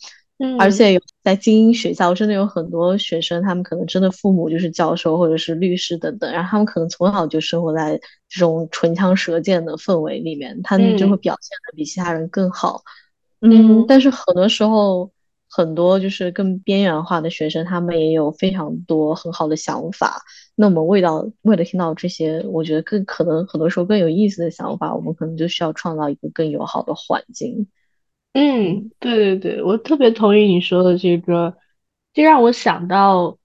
[0.58, 12.82] 而且有在精英学校，真的有很多学生，他们可能真的父母就是教授或者是律师等等，然后他们可能从小就生活在这种唇枪舌剑的氛围里面，他们就会表现的比其他人更好。
[13.40, 15.10] 嗯，但是很多时候，
[15.48, 20.22] 很多就是更边缘化的学生，他们也有非常多很好的想法。
[20.54, 27.68] 那我们为了为了听到这些，我觉得更可能很多时候更有意思的想法，我们可能就需要创造一个更友好的环境。
[28.32, 31.56] 嗯，对对对，我特别同意你说的这个，
[32.14, 33.38] 就让我想到，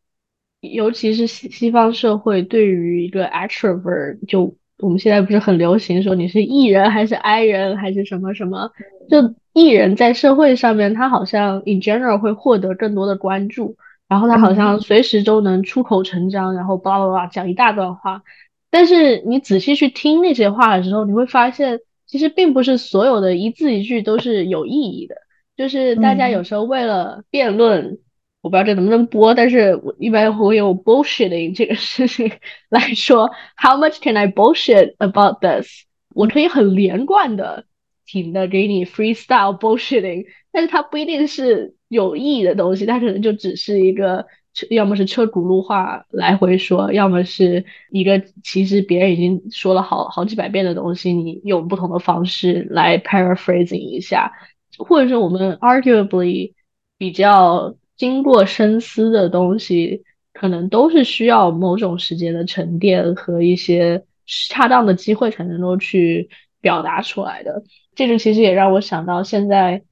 [0.62, 8.70] 尤其是西西方社会对于一个 extrovert，就我们现在不是很流行说你是 E 人还是 I 人还是什么什么，
[9.10, 18.22] 就 E 人在社会上面，他好像 in general 会获得更多的关注，然后他好像随时都能出口成章，然后叭叭叭讲一大段话，
[18.70, 21.80] 但是你仔细去听那些话的时候，你会发现。
[22.16, 25.18] 其实并不是所有的一字一句都是有意义的，
[25.58, 28.00] 就是大家有时候为了辩论，
[28.42, 32.32] 我不知道这能不能播，但是我一般会用 bullshitting 这个事情
[32.72, 33.30] 来说
[33.62, 35.68] ，How much can I bullshit about this？
[36.14, 37.66] 我可以很连贯的、
[38.06, 44.26] 停的给你 freestyle bullshitting，但是它不一定是有意义的东西，它可能就只是一个。
[44.70, 54.32] 要么是车轱辘话来回说，要么是一个其实别人已经说了好好几百遍的东西，你用不同的方式来 paraphrasing 一下，
[54.78, 56.54] 或者是我们 arguably
[56.98, 66.30] 比较经过深思的东西，可能都是需要某种时间的沉淀和一些恰当的机会才能够去
[66.62, 67.64] 表达出来的。
[67.94, 69.84] 这个其实也让我想到现在。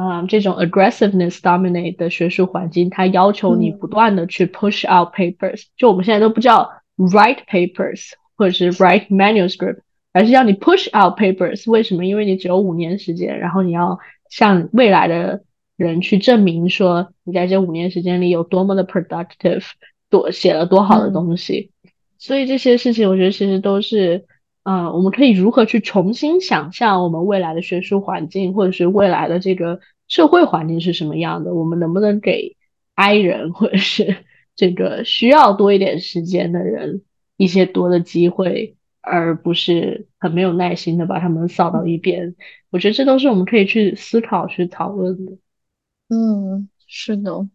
[0.00, 5.64] 啊，这种 aggressiveness dominate 的学术环境，它要求你不断的去 push out papers。
[5.76, 9.80] 就我们现在都不叫 write papers 或者是 write manuscript，
[10.14, 11.70] 而是要你 push out papers。
[11.70, 12.06] 为什么？
[12.06, 13.98] 因为你只有五年时间，然后你要
[14.30, 15.42] 向未来的
[15.76, 19.64] 人去证明说，你在这五年时间里有多么的 productive，
[20.08, 21.72] 多写了多好的东西。
[22.16, 24.24] 所以这些事情，我觉得其实都是。
[24.70, 31.52] 嗯，我们可以如何去重新想象我们未来的学术环境，或者是未来的这个社会环境是什么样的？
[31.54, 32.56] 我们能不能给
[32.94, 34.18] I 人或者是
[34.54, 37.02] 这个需要多一点时间的人
[37.36, 42.36] 一些多的机会，而不是很没有耐心的把他们扫到一边？
[42.70, 45.32] 我觉得这都是我们可以去思考、去讨论的。
[46.10, 47.48] 嗯，是的。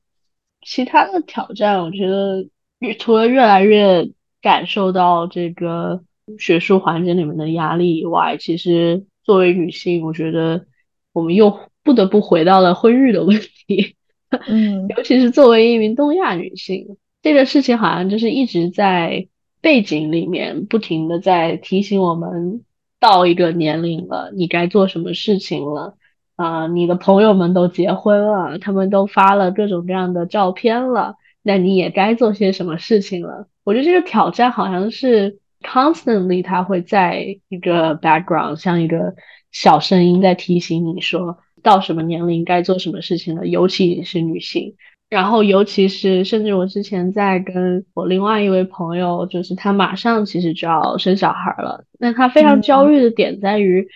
[0.62, 4.12] 其他的挑战，我觉得越除了越来越
[4.42, 6.04] 感受到这个。
[6.40, 10.66] 学术环境里面的压力以外，其实作为女性，我觉得
[11.14, 13.96] 我们又不得不回到了婚育的问题。
[14.48, 19.28] 嗯，尤其是作为一名东亚女性，这个事情好像就是一直在
[19.62, 22.64] 背景里面不停的在提醒我们，
[23.00, 25.96] 到一个年龄了，你该做什么事情了。
[26.36, 33.48] 啊，你的朋友们都结婚了，他们都发了各种各样的照片了，那你也该做些什么事情了。
[33.64, 35.40] 我觉得这个挑战好像是。
[35.66, 39.16] Constantly，他会在一个 background，像一个
[39.52, 44.76] 小声音在提醒你说，到什么年龄该做什么事情了，尤其是女性。
[45.10, 53.88] 然后，尤其是甚至我之前在跟我另外一位朋友，就是他马上其实就要生小孩了，那他非常焦虑的点在于，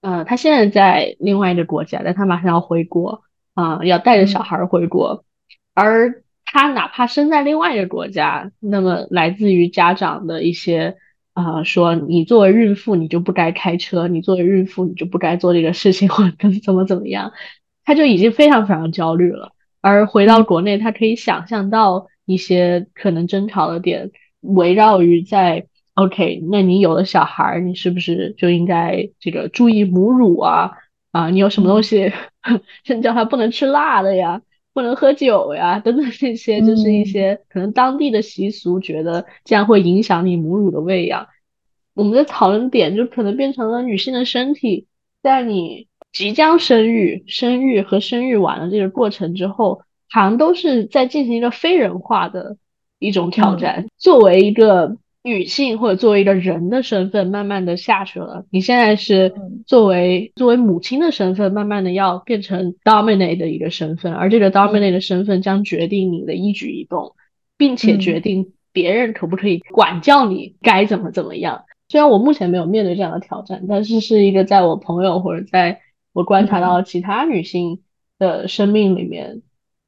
[0.00, 3.22] 呃，他现在在另外一个国家，但他马上要回国，
[3.54, 5.24] 啊，要带着小孩回国，
[5.74, 10.96] 而他哪怕生在另外一个国家，那么来自于家长的一些。
[11.38, 16.32] 啊，说你作为孕妇，你就不该开车；你作为孕妇，你就不该做这个事情，或者
[16.64, 17.32] 怎么怎么样，
[17.84, 19.52] 他就已经非常非常焦虑了。
[19.80, 24.10] 而回到国内，他可以想象到一些可能争吵的点，
[24.40, 30.72] 围绕于在 OK，那你有了小孩，你是不是就应该这个注意母乳啊？
[31.12, 32.12] 啊，你有什么东西，
[32.84, 34.42] 甚至叫他不能吃辣的呀？
[34.78, 41.26] 不能喝酒呀， 等等这些，就是一些可能当地的习俗，觉得这样会影响你母乳的喂养。
[41.94, 44.86] 我们的讨论点就可能变成了女性的身体，
[45.20, 52.56] 在你即将生育、生育和生育完了这个过程之后，好像都是在进行一个非人化的
[53.00, 53.88] 一种挑战。
[53.96, 54.96] 作为一个
[55.28, 58.46] 女性或者作为一个人的身份，慢慢的下去了。
[58.50, 59.34] 你现在是
[59.66, 67.14] 作为作为母亲的身份，慢慢的要变成 dominate 的一个身份，而这个 dominate 的身份将决定你的一举一动，
[67.56, 71.64] 并且决定别人可不可以管教你该怎么怎么样。
[71.88, 75.80] 虽然我目前没有面对这样的挑战，但是是一个在我朋友或者在
[76.12, 77.80] 我观察到其他女性
[78.18, 79.42] 的生命里面，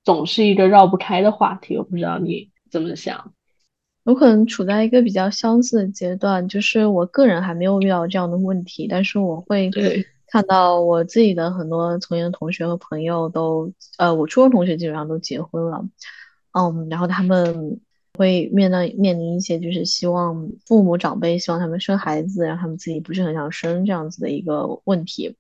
[0.05, 1.77] 总是一个绕不开的话题。
[1.77, 3.33] 我不知道你怎么想。
[4.05, 9.71] 我可能处在一个比较相似的阶段，就是我个人还没有遇到这样的问题，但是我会
[10.27, 15.85] 看到我自己的很多从前的同学和朋友都，呃，我初中同学基本上都结婚了，
[16.53, 17.81] 嗯，然后他们
[18.17, 25.37] 会面对面临一些就是希望父母长辈希望他们生孩子，然后他们自己不是很想生这样子的一个问题。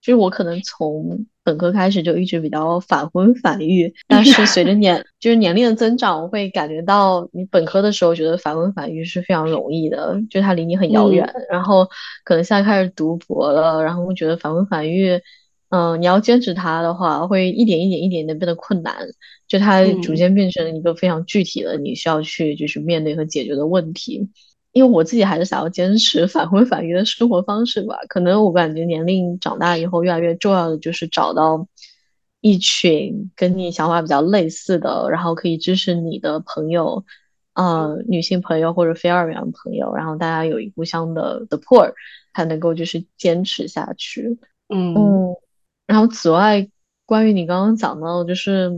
[0.00, 11.24] 就是我可能从本科开始就一直比较反婚反育，但是随着 年就是年龄的增长，我会感觉到你本科的时候觉得反婚反育是非常容易的，就它离你很遥远。
[11.48, 11.88] 然后
[12.24, 15.20] 可能现在开始读博了，然后我觉得反婚反育，
[15.68, 18.96] 嗯，你要坚持它的话，会一点一点一点的变得困难，
[19.46, 24.28] 就它逐渐变成一个非常具体的你需要去就是面对和解决的问题。
[24.76, 27.96] 因为我自己还是想要坚持反婚反育的生活方式吧。
[28.10, 31.66] 可能我感觉年龄长大以后，越来越重要的就是找到
[32.42, 37.06] 一群跟你想法比较类似的，然后可以支持你的朋友，
[37.54, 41.94] 呃，女性朋友或者非二元朋友，然后大家有一互相的 support，
[42.34, 44.38] 才能够就是坚持下去。
[44.68, 45.34] 嗯嗯。
[45.86, 46.68] 然后此外，
[47.06, 48.70] 关于你刚刚讲到，就是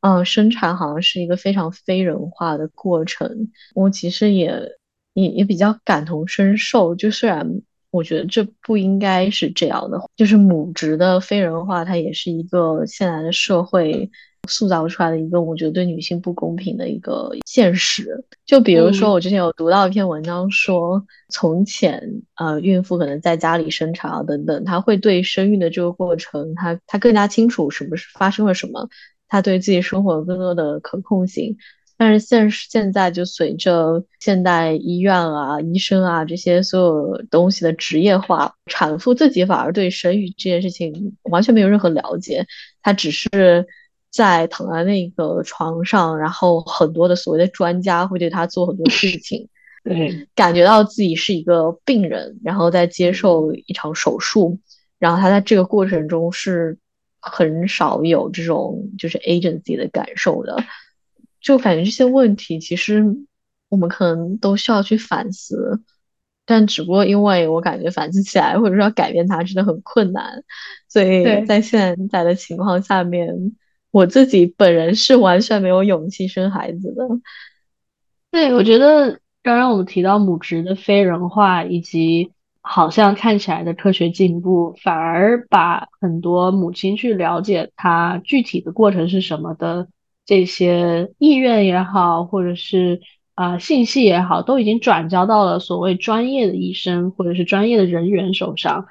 [0.00, 3.52] 嗯，生产好像是一个非常非人化的过程。
[3.76, 4.76] 我其实也。
[5.14, 14.10] 也也比较感同身受，就虽然我觉得这不应该是这样的，就是母职的非人化，它也是一个现在的社会
[14.48, 18.24] 塑造出来的一个我觉得对女性不公平的一个现实。
[18.46, 28.88] 就比如说，我之前有读到一篇文章说，从前呃，孕妇可能在家里生产啊等等，她会对生育的这个过程，她她更加清楚什么是发生了什么，
[29.28, 31.56] 她对自己生活有更多的可控性。
[31.98, 42.46] 但是现现在就随着现代医院啊、医生啊这些所有东西的职业化，产妇自己反而对生育这件事情完全没有任何了解，
[42.82, 43.66] 她只是
[44.12, 49.48] 在躺在那个床上，然后很多的所谓的专家会对她做很多事情，
[49.82, 54.60] 对，感觉到自己是一个病人，然后在接受一场手术，
[55.00, 56.78] 然后她在这个过程中是
[57.20, 60.56] 很少有这种就是 agency 的感受的。
[61.48, 63.02] 就感觉这些问题，其实
[63.70, 65.82] 我们可能都需要去反思，
[66.44, 70.44] 但只不过因为我感觉反思起来或者说要改变它真的很困难，
[70.88, 73.56] 所以在现在的情况下面，
[73.90, 77.08] 我自己本人是完全没有勇气生孩子的。
[78.30, 82.30] 对，我觉得刚刚我们提到母职的非人化，以及
[82.60, 89.88] 好像看起来的科学进步，反而把很多母亲去了解她具体的过程是什么的。
[90.28, 93.00] 这些意愿也好，或者是
[93.34, 98.84] 啊信息也好，都已经转交到了所谓专业的医生或者是专业的人员手上。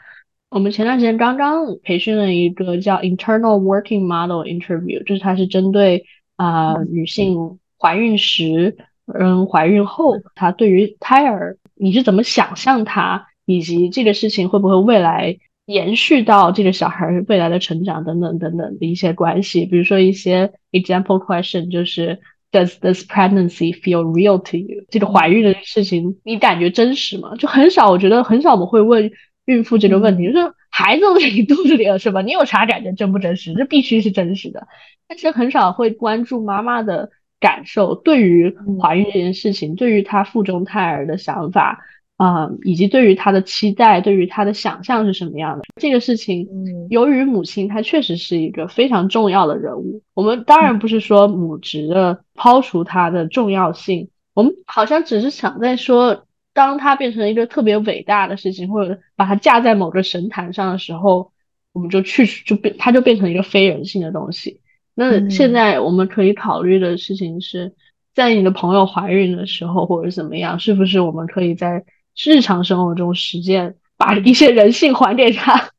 [0.49, 6.05] 我们前段时间刚刚培训了一个叫 Internal Working Model Interview，就是它是针对
[6.37, 8.75] 啊女性怀孕时
[9.05, 15.37] 嗯怀孕后，她对于胎儿你是怎么想象它，以及这个事情会不会未来。
[15.67, 22.19] 延续到这个小孩未来的成长等等等等的一些关系，比如说一些 example question，就是
[22.53, 24.85] Does this pregnancy feel real to you？
[24.89, 27.35] 这个怀孕的事情你感觉真实吗？
[27.35, 29.11] 就很少，我觉得很少我们会问
[29.43, 32.21] 孕妇这个问题，就是孩子都在你肚子里了是吧？
[32.21, 33.53] 你有啥感觉真不真实？
[33.53, 34.65] 这必须是真实的，
[35.09, 37.09] 但是很少会关注妈妈的
[37.41, 41.79] 感受，对于怀孕这件事情，对于她腹中胎儿的想法。
[42.17, 45.63] 啊，以及对于他的期待，对于他的想象是什么样的？
[45.79, 46.49] 这个事情，
[46.89, 50.01] 由于母亲她确实是一个非常重要的人物。
[50.15, 61.31] 我们当然不是说母职的抛除它的重要性，我们好像只是想在说，当它变成一个特别伟大的事情，或者把它架在某个神坛上的时候，
[61.71, 64.61] 我们就去就变，它就变成一个非人性的东西。
[64.95, 67.75] 那现在我们可以考虑的事情是，
[68.15, 71.85] 在你的朋友怀孕的时候，或者怎么样，是不是我们可以在
[72.25, 75.69] 日常生活中实践，把一些人性还给他，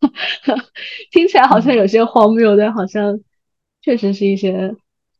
[1.10, 3.18] 听起来好像有些荒谬，但好像
[3.82, 4.74] 确实是一些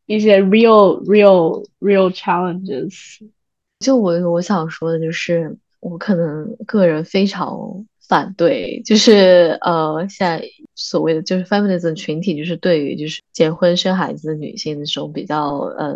[0.06, 3.18] 一些 real real real challenges。
[3.80, 10.42] 就我我想说的就是，我可能个人非常反对，就是呃，现在
[10.74, 15.94] 所谓的就是 feminism 群体，就是对于就是结婚生孩子的女性的这种比较呃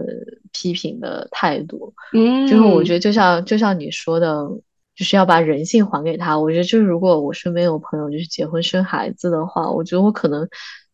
[0.52, 1.94] 批评的态度。
[2.12, 4.46] 嗯，就是我觉得就像就像你说的。
[4.94, 6.38] 就是要把人性还给他。
[6.38, 10.46] 我觉得，就是如果我身边有朋友就是结婚生孩子的话，我觉得我可能，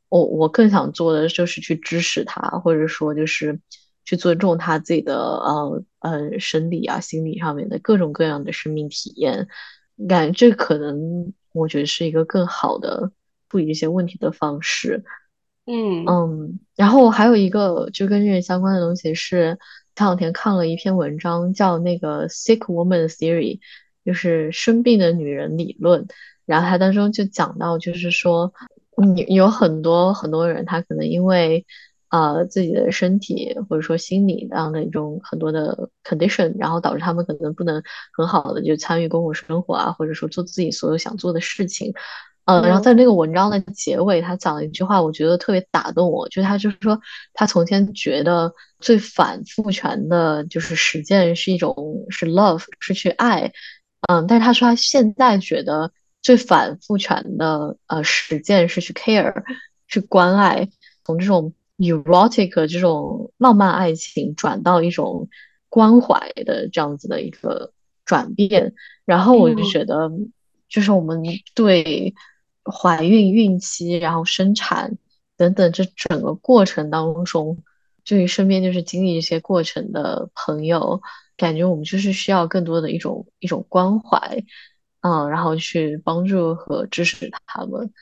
[0.08, 3.58] 我我更想做的就是去支持他，或者说就是
[4.04, 9.48] 去尊重他自己的呃呃生理啊、心理上面的各种各样的生命体验。
[10.06, 13.10] 感这可能我觉得是一个更好的
[13.48, 15.04] 处理一些问题的方式。
[15.66, 19.58] 嗯嗯，然后还有一个就跟这个相关的东西是，
[19.96, 23.60] 前两天看了一篇文章，叫那个 Sick Woman Theory。
[24.04, 26.06] 就是生病的女人理论，
[26.46, 28.54] 然后它当中就讲到，就是说，
[28.96, 31.66] 你有很多很多人，他可能因为
[32.10, 37.82] 呃自己的身体或者说心理这样的一种很多的 condition，然后导致他们可能不能
[38.16, 41.92] 很好的就参与公共生活啊，或者说做自己所有想做的事情。
[42.46, 46.98] 嗯，然后在那个文章的结尾，他讲了一句话，我觉得特别打动我，就是他就是说，
[47.34, 53.52] 他从前觉得最反父权的就是实践是一种是 love，是去爱。
[54.08, 55.92] 嗯，但是他说他现在觉得
[56.22, 59.42] 最反父权的呃实践是去 care，
[59.86, 60.70] 去关爱，
[61.04, 65.28] 从这种 erotic 这种浪漫爱情转到一种
[65.68, 67.72] 关怀的这样子的一个
[68.04, 68.74] 转变。
[69.04, 70.10] 然后我就觉得，
[70.68, 71.22] 就是我们
[71.54, 72.14] 对
[72.64, 74.98] 怀孕、孕期，然后生产
[75.36, 77.62] 等等这整个过程当中，
[78.04, 81.00] 对于身边就是经历一些过程的朋友。
[81.36, 84.44] 感觉我们就是需要更多的一种一种关怀，
[85.02, 87.92] 嗯，然后去帮助和支持他们。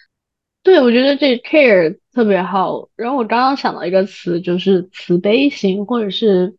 [0.67, 2.89] 对，我觉得这 care 特别好。
[2.97, 6.57] 然后我刚刚想到一个词，就是慈悲心，或者是，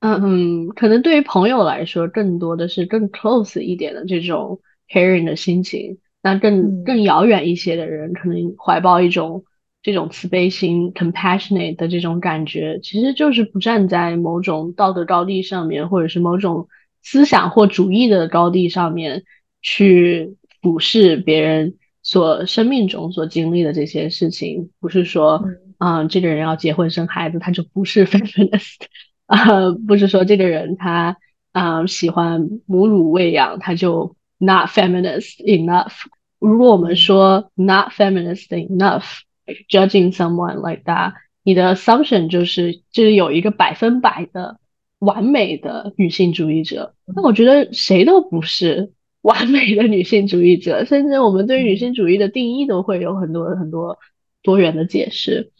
[0.00, 5.98] 嗯嗯，可能对于朋友来说，更多的是更 close 一点的这种 caring 的心情。
[6.20, 9.44] 那更更遥远一些的人，可能怀抱一种。
[9.82, 16.68] 这种慈悲心 （compassionate） 的这种感觉，其实就是不站在某种道德高地上面，或者是某种
[17.00, 19.22] 思想或主义的高地上面
[19.62, 21.76] 去俯视别人
[22.10, 24.70] 所生命中所经历的这些事情。
[24.80, 25.44] 不是说，
[25.78, 28.80] 嗯，这个人要结婚生孩子，他就不是 feminist
[29.26, 31.16] 啊，不是说这个人他
[31.52, 35.92] 啊喜欢母乳喂养，他就 not feminist enough。
[36.40, 39.20] 如果我们说 not feminist enough。
[39.68, 44.60] Judging someone like that，你的 assumption 就是就是有一个百分百的
[45.00, 46.94] 完美的女性主义者。
[47.04, 48.92] 那我觉得谁都不是
[49.22, 53.98] 完美的女性主义者，甚至我们对于女性主义的定义都会有很多很多
[54.42, 55.52] 多元的解释。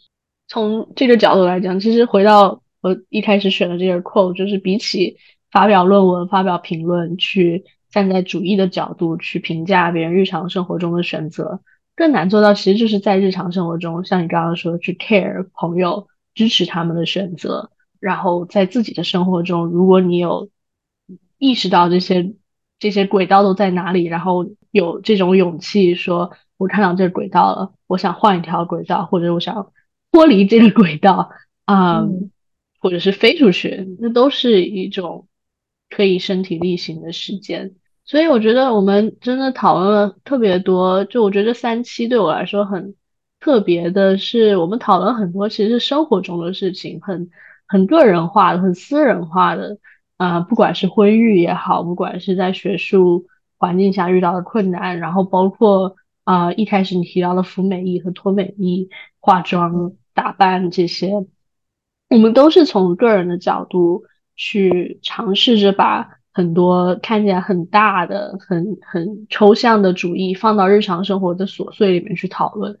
[0.47, 5.17] 从这个角度来讲，其实回到我一开始选的这个 quote，就是比起
[5.51, 11.61] 发表论文、发表评论，去站在主义的角度去评价别人日常生活中的选择。
[11.95, 20.49] 更难做到，其实就是在日常生活中，像你刚刚说，去 care 朋友，支持他们的选择，然后在自己的生活中，如果你有
[21.37, 22.33] 意识到这些
[22.81, 29.71] 这些轨道都在哪里，然后有这种勇气，说我看到这个轨道了，我想换一条轨道，或者我想
[30.11, 31.29] 脱离这个轨道，
[31.65, 32.07] 啊，
[32.79, 35.27] 或者是飞出去，那都是一种
[35.91, 37.75] 可以身体力行的实践。
[38.03, 42.95] 所以我觉得我们真的讨论了特别多，就我觉得三期对我来说很
[43.39, 47.29] 特别的是，我们讨论很多其实是生活中的事情，很
[47.67, 49.77] 很个人化的、很私人化的
[50.21, 53.25] 啊，不管是婚育也好，不管是在学术
[53.57, 61.25] 环境下遇到的困难，然后包括啊一开始你提到的服美役和脱美役、化妆打扮这些，
[62.09, 64.03] 我们都是从个人的角度
[64.35, 66.17] 去尝试着把。
[66.33, 72.79] 很多看起来很大的、很很抽象的主义放到日常生活的琐碎里面去讨论。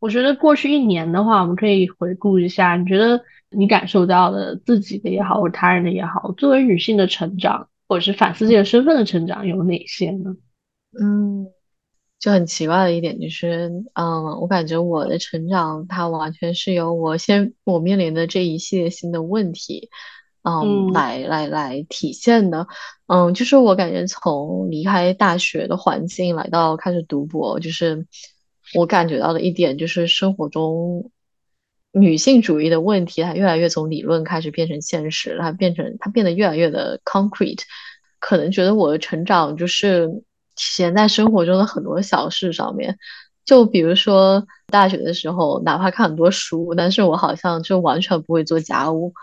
[0.00, 10.36] 我觉得过去一年的话，我们可以回顾一下，你觉得你感受到的自己的也好，或他人的也好，作为女性的成长，或者是反思自己的身份的成长有哪些呢？
[11.00, 11.46] 嗯，
[12.18, 19.88] 就很奇怪的一点就是，嗯，我感觉我的成长，它完全是由我先我面临的这一系列新的问题，
[20.42, 22.66] 嗯，来来来体现的。
[23.06, 28.06] 嗯，就是我感觉从离开大学的环境来到开始读博，就是
[28.74, 31.10] 我感觉到的一点就是生活中
[32.00, 37.60] 女性主义的问题，它越来越从理论开始变成现实，它变成它变得越来越的 concrete。
[38.18, 40.22] 可能觉得我的成长就是。
[40.60, 42.98] 体现在生活中的很多小事上面，
[43.44, 49.14] 就比如说大学的时候，哪怕看很多书，但是我好像就完全不会做家务，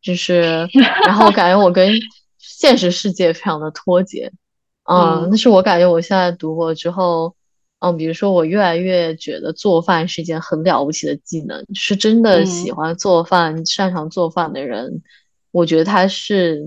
[0.00, 0.68] 就是，
[1.04, 1.98] 然后感觉我跟
[2.38, 4.30] 现实世界非常的脱节，
[4.88, 7.34] 嗯，但是我感觉我现在读过之后，
[7.84, 15.02] 嗯，比如说我越来越觉得做饭是一件很了不起的技能，是真的喜欢做饭、擅长做饭的人，
[15.50, 16.64] 我觉得他是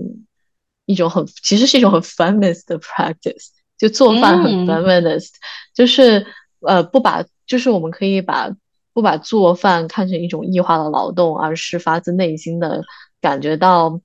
[0.86, 3.48] 一种很，其实是一种很 feminist 的 practice。
[3.76, 5.28] 就做饭很 feminist，
[5.72, 6.26] 就是
[6.66, 8.50] 呃不把，就是我们可以把
[8.92, 12.82] 不把做饭看成一种异化的劳动，而是发自内心的
[13.20, 14.00] 感觉到，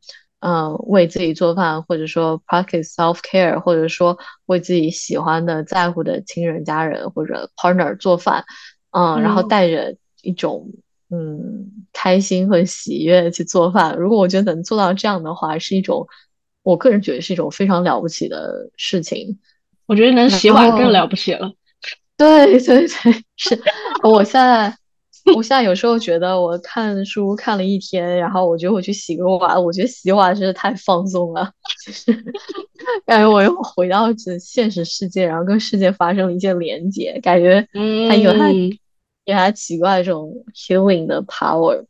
[0.45, 8.43] 嗯，为自己做饭，或者说 practice self care，或者说为自己喜欢的、在乎的亲人、家人或者 partner 做饭，
[8.91, 10.69] 嗯，然后带着一种
[11.09, 13.95] 嗯开心和喜悦去做饭。
[13.97, 16.05] 如果我觉得能做到这样的话，是一种
[16.61, 19.39] 我个人觉得是一种非常了不起的事情。
[19.85, 21.53] 我觉得能洗碗更了不起了。
[22.17, 22.87] 对对对，
[23.37, 23.61] 是
[24.03, 24.77] 我现在，
[25.35, 31.49] 我现在有时候觉得我看书看了一天，然后我觉得我去洗个碗，我觉得洗碗真是太放松了，
[31.85, 32.13] 就是
[33.05, 41.85] 感觉我又回到这现实世界，然后跟世界发生了一些连接，感觉它有它有它奇怪的这种 healing 的 power。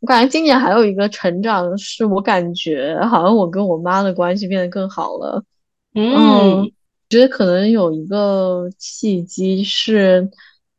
[0.00, 5.44] 我感觉今年还有一个成长，是我感觉好像我跟我妈的关系变得更好了。
[5.94, 6.70] 嗯。
[7.10, 10.30] 觉得可能有一个契机是，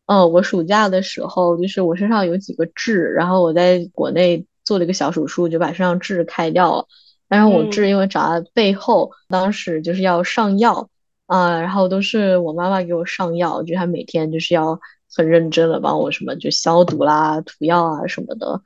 [0.09, 6.87] 嗯，我暑假的时候，就是我身上有几个痣，然后我在国内做了一个小手术，就把身上痣开掉了。
[7.27, 10.89] 但是我痣因为长在背后，当时就是要上药
[11.27, 14.79] 啊，然后都是我妈妈给我上药，就她每天就是要
[15.15, 18.61] 很认真的帮我什么就消毒啦、涂药啊什么的。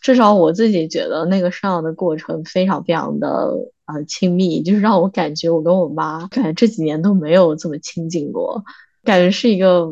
[0.00, 3.70] 至少我自己觉得那个上药的过程非常非常的。
[3.88, 8.62] 啊，亲密就是让我感觉我跟我妈，感觉这几年都没有这么亲近过，
[9.02, 9.88] 感觉是一个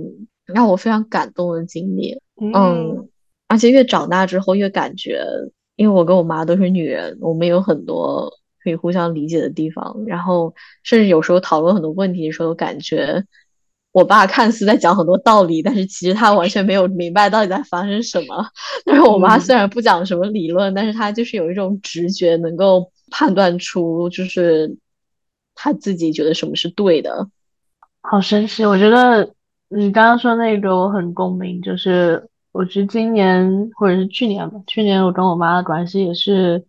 [0.46, 2.20] 让我非常感动的经历。
[2.40, 3.08] 嗯，
[3.48, 5.24] 而且越长大之后越感觉，
[5.76, 8.32] 因为我跟我妈都是女人，我们有很多
[8.62, 10.04] 可以互相理解的地方。
[10.06, 13.24] 然后，甚至有时候讨论很多问题的时候，感觉
[13.92, 18.46] 我爸看似在讲很多道理，但是其实他完全没有明白到底在发生什么。
[18.84, 22.90] 但是我妈虽然不讲什么理论，但是她就是有一种直觉，能够。
[23.08, 24.78] 判断出就是
[25.54, 27.28] 他自己觉得什么是对的，
[28.00, 28.66] 好神奇！
[28.66, 29.32] 我觉得
[29.68, 36.64] 你刚刚说那个我很共鸣，就是我觉得今年或者是去年吧，去年我跟我妈的关系也是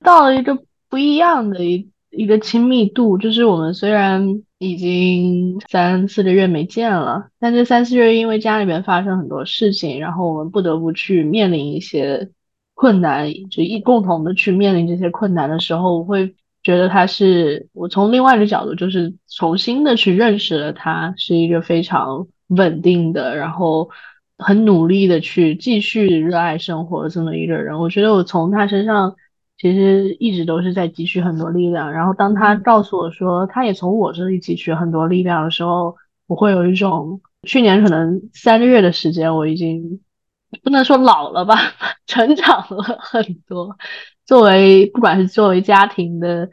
[0.00, 12.30] 到了一个不一样的一一个亲密度，就是我们虽然已经三四个月没见了，但这三四月因为家里面发生很多事情，然后我们不得不去面临一些。
[12.72, 23.88] 困难就一共同的去面临这些困难的时候，我会觉得他是我从另外一个角度，就是重新的去认识了他，是一个非常稳定的，然后
[24.36, 27.78] 很努力的去继续热爱生活的这么一个人。
[27.78, 29.16] 我觉得我从他身上
[29.56, 31.92] 其实一直都是在汲取很多力量。
[31.92, 35.96] 然后当他告诉我说他也从我这里汲取很多力量的时候，
[36.26, 40.00] 我会有一种去年可能三个月的时间，我已经。
[40.58, 41.56] 不能说老了吧，
[42.06, 43.76] 成长了很多。
[44.26, 46.50] 作为不管是作为家庭的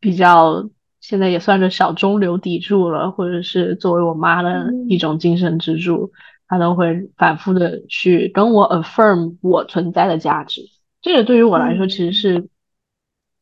[0.00, 0.68] 比较，
[1.00, 6.12] 现在也算是小中流砥柱了，或者是作为我妈的一种精神支柱，
[6.48, 10.62] 她都会反复的去跟我 affirm 我存在的价值。
[11.00, 12.48] 这个对于我来说其实是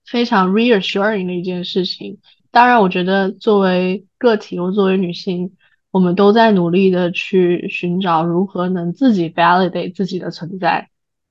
[0.06, 2.18] 非常 reassuring 的一件事情。
[2.50, 5.56] 当然，我觉得作为个体，我作为女性。
[5.94, 10.88] 我们都在努力的去寻找如何能自己 validate 自己的存在，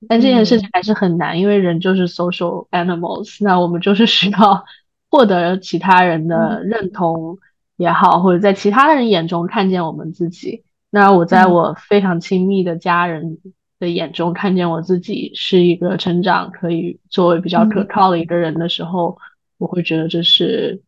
[0.08, 4.64] 但这件事情还是很难，因为人就是 social animals，那我们就是需要
[5.10, 7.38] 获得其他人的认同
[7.76, 10.64] 也好，或者在其他人眼中看见我们自己。
[10.88, 13.36] 那我在我非常亲密的家人
[13.78, 19.18] 的眼中看见我自己是一个成长可以作为比较可靠的一个人的时候，
[19.58, 20.82] 我会觉得这是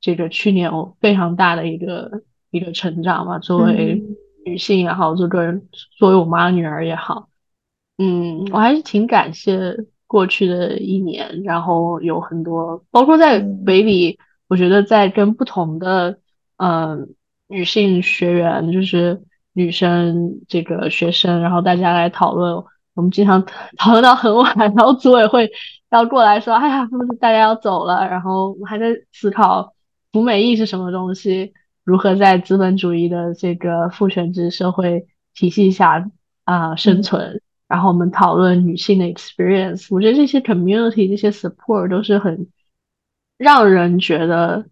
[0.00, 5.60] 这个去年我非常大的一个一个成长吧，作为嗯女性也好，作为
[5.98, 7.28] 作为我妈女儿也好，
[7.98, 9.76] 嗯，我还是挺感谢
[10.06, 16.18] 过去的一年，然后有很多，包括在嗯北理，我觉得在跟不同的
[16.56, 16.98] 呃
[17.46, 19.22] 女性学员，就是
[19.52, 23.44] 女生这个学生，然后大家来讨论，我们经常
[23.76, 25.50] 讨论到很晚，然后组委会
[25.90, 28.08] 要过来说，哎呀，是不是大家要走了？
[28.08, 29.74] 然后还在思考
[30.12, 31.52] 服美役是什么东西，
[31.84, 36.10] 如何在资本主义的这个父权制社会体系下
[36.44, 37.42] 啊、生嗯存。
[37.68, 42.48] 然后我们讨论女性的 experience，我觉得这些 community 这些 support 都是很
[43.38, 44.66] 让人觉得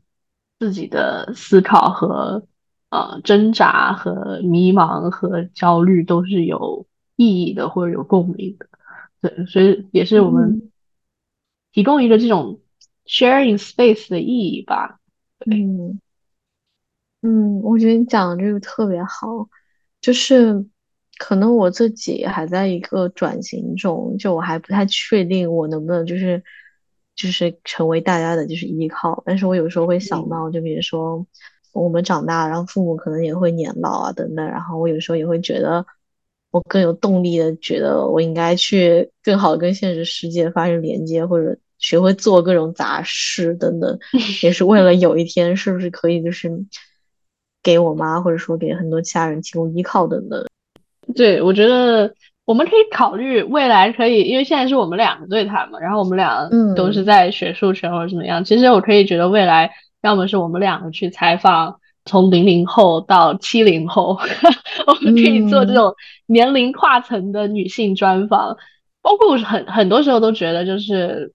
[0.59, 2.45] 自己的思考和
[2.91, 8.69] 呃挣扎和迷茫和焦虑都是有意义的或者有共鸣的。
[9.21, 10.73] 对，所以也是我们嗯
[11.73, 12.61] 提供一个这种
[13.07, 14.99] sharing space 的意义吧。
[15.39, 16.01] 对，嗯
[17.23, 19.49] 嗯，我觉得你讲的这个特别好，
[20.01, 20.65] 就是
[21.19, 26.43] 可能我自己还在一个转型中，就我还不太确定我能不能就是
[27.17, 30.29] 就是成为大家的就是依靠，但是我有时候会想嗯。
[30.29, 31.27] 到，就比如说
[31.73, 35.85] 我们长大，然后父母可能也会年老啊等等，然后我有时候也会觉得
[36.53, 43.99] 我更有动力的觉得我应该去更好的跟现实世界发生连接，或者学会做各种杂事等等。
[44.45, 46.49] 也是为了有一天是不是可以就是
[47.63, 50.45] 给我妈或者说给很多其他人提供依靠等等。
[51.15, 52.13] 对，我觉得
[52.45, 58.45] 我们可以考虑未来可以，因为现在是我们两个对谈嘛，然后我们俩都是嗯在学术圈或者怎么样。
[58.45, 59.71] 其实我可以觉得未来，
[60.03, 64.19] 要么是我们两个去采访从零零后到七零后，
[64.87, 65.95] 我们可以做这嗯种
[66.27, 68.57] 年龄跨层的女性专访。
[69.01, 71.33] 包括我很很多时候都觉得，就是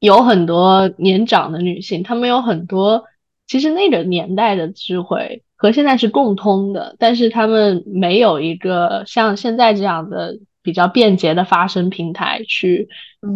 [0.00, 3.04] 有很多年长的女性，她们有很多
[3.48, 12.88] 其实那个年代的智慧和现在是共通的，但是他们没有一个像现在这样的比较便捷的发声平台去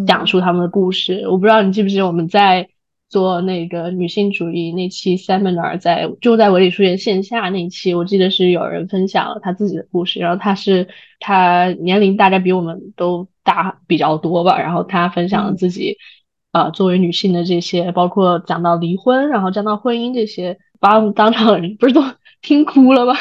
[0.06, 1.26] 讲嗯述他们的故事。
[1.28, 2.68] 我不知道你记不记得我们在
[3.08, 10.88] 做那个女性主义那期 seminar，在就在维理书院线下那期，我记得是有人分享了他自己的故事，然后他是
[11.20, 15.96] 他年龄大概比我们都大比较多吧，然后他分享了嗯自己。
[16.52, 22.02] 呃，作为女性的这些，包括讲到离婚，然后讲到婚姻这些，把我们当场人不是都
[22.42, 23.14] 听哭了吗？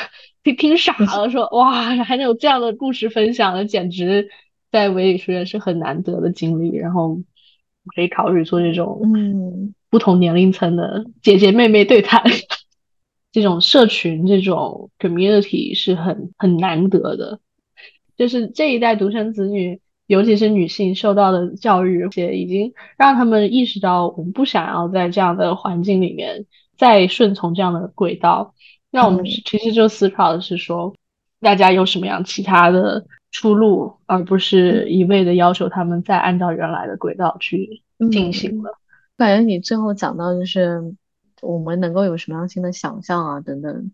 [0.44, 4.30] 听听傻了，说哇，还能有这样的故事分享的，简直
[4.72, 6.76] 在维理书院是很难得的经历。
[6.76, 7.22] 然后
[7.96, 12.24] 可以考虑做这种嗯不同年龄层的姐姐妹妹对谈，
[13.32, 17.40] 这种社群这种 community 是很很难得的。
[18.18, 19.80] 就是这一代独生子女，
[20.12, 26.46] 尤其是女性受到的教育，也已经让他们意识到，我们不想要在这样的环境里面
[26.78, 28.54] 再顺从这样的轨道。
[28.90, 30.94] 那我们嗯其实就思考的是说，
[31.40, 37.82] 大家有什么样其他的出路，而不是一味的要求他们再按照原来的轨道去
[38.12, 38.78] 进行嗯，了。
[39.16, 40.94] 感觉你最后讲到就是
[41.42, 43.90] 我们能够有什么样新的想象啊等等，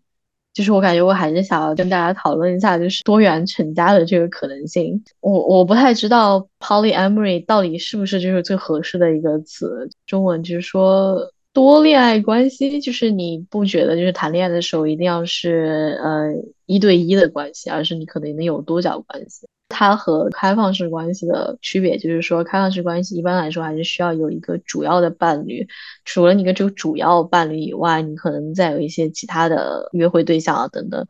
[0.58, 5.00] 就是我感觉我还是想要跟大家讨论一下，就是多元成家的这个可能性。
[5.20, 11.16] 我我不太知道 polyamory 到底是不是就是最合适的一个词，中文就是说
[11.58, 16.32] 多恋爱关系，就是你不觉得就是谈恋爱的时候一定要是呃
[16.66, 19.48] 一对一的关系，而是你可能能有多角关系。
[19.68, 25.66] 它和开放式关系的区别就是说，开放式关系一般来说还是需要有一个主要的伴侣，
[26.04, 31.04] 除了你跟这个主要伴侣以外，你可能再有一些其他的约会对象啊等等。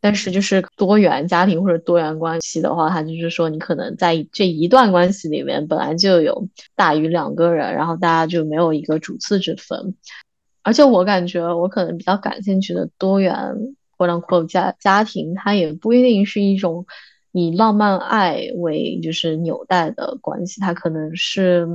[0.00, 9.94] 但是就是多元家庭或者多元关系的话，它就是说你可能在这一段关系里面本来就有大于两个人，然后大家就没有一个主次之分。
[10.62, 13.34] 而且我感觉我可能比较感兴趣的多元
[13.96, 16.86] 或者或家家庭，它也不一定是一种
[17.32, 21.66] 以浪漫爱为就是纽带的关系，它可能是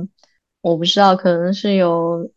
[0.60, 2.30] 我不知道，可能是有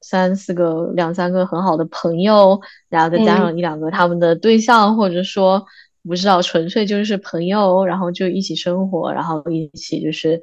[0.00, 5.64] 三四个、两三个很好的朋友，然后再加嗯上一两个他们的对象，或者说
[6.02, 10.40] 不知道纯粹就是朋友，然后就一起生活，然后一起就是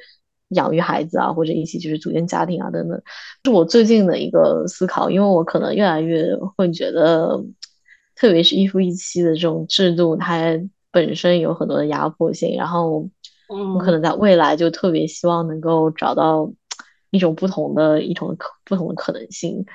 [0.49, 3.01] 养育孩子啊，或者一起就是组建家庭啊等等。
[3.43, 7.43] 是我最近的一个思考，因为我可能越来越会觉得，
[8.15, 10.59] 特别是一夫一妻的这种制度，它
[10.91, 13.09] 本身有很多的压迫性，然后
[13.49, 16.51] 我可嗯能在未来就特别希望能够找到
[17.17, 19.65] 一种不同的一种可不同的可能性。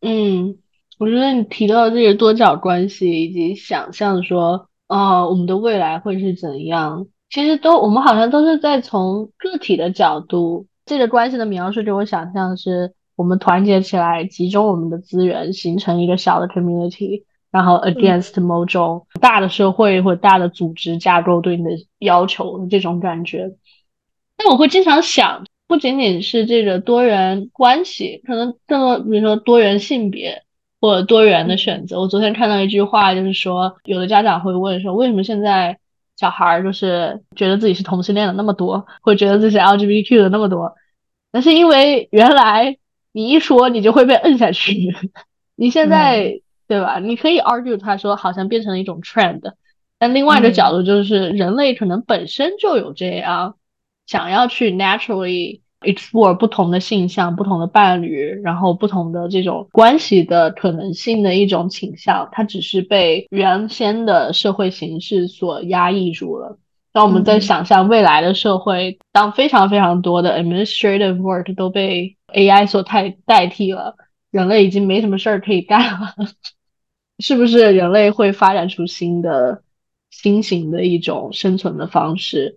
[0.00, 0.56] 嗯，
[0.98, 23.56] 我觉得你提到的这个多角关系以及想象说，呃，我们的未来会是怎样，其实都我们好像都是在从个体的角度，这个关系的描述给我想象是我们团结起来，集中我们的资源，形成一个小的 community，然后 against 某种大的社会或大的组织架构对你的要求这种感觉。
[24.36, 30.42] 但我会经常想，不仅仅是这个多元关系，可能更多，比如说多元性别
[30.80, 32.00] 或者多元的选择。
[32.00, 35.78] 我昨天看到一句话，就是说，有的家长会问说，为什么现在
[36.16, 40.74] 小孩儿就是觉得自己是同性恋的那么多，会觉得自己是 LGBTQ 的那么多？
[41.32, 42.76] 那是因为原来
[43.12, 44.94] 你一说，你就会被摁下去。
[45.56, 47.00] 你现在对吧？
[47.00, 49.40] 你可以 argue 他说好像变成了一种 trend，
[49.98, 53.56] 但另外一个角度就是人类可能本身就有这样。
[54.06, 66.58] 想要去 naturally explore 不同的性向、不同的伴侣，然后不同的这种关系的可能性的一种倾向，它只是被原先的社会形式所压抑住了。
[66.92, 73.96] 当我们在想象未来的社会，当非常非常多的 administrative work 都被 AI 所代代替了，
[74.30, 76.14] 人类已经没什么事儿可以干了，
[77.20, 79.62] 是不是人类会发展出新的
[80.10, 82.56] 新型的一种生存的方式？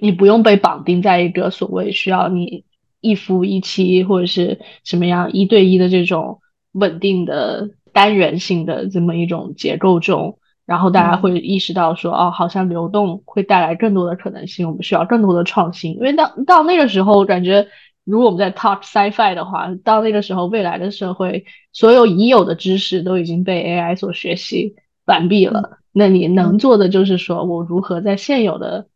[0.00, 2.64] 你不用被绑定在一个所谓需要你
[3.00, 6.40] 一夫一妻或者是什么样一对一的这种
[6.72, 15.94] 稳定的单元性的这么一种结构中，然后大家会意识到说，哦，好像流动会带来更多的可能性，我们需要更多的创新。
[15.94, 17.66] 因为到到那个时候，感觉
[18.04, 24.74] 如果我们在 talk sci-fi 的话，到那个时候，未来的社会所有已有的知识都已经被 AI 所学习
[25.06, 28.86] 完毕了，那你能做的就是说我如何在现有的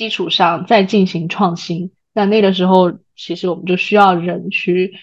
[0.00, 4.94] 基础上再进行创新，那那个时候其实我们就需要人去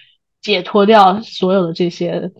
[0.41, 2.31] 解脱掉所有的这些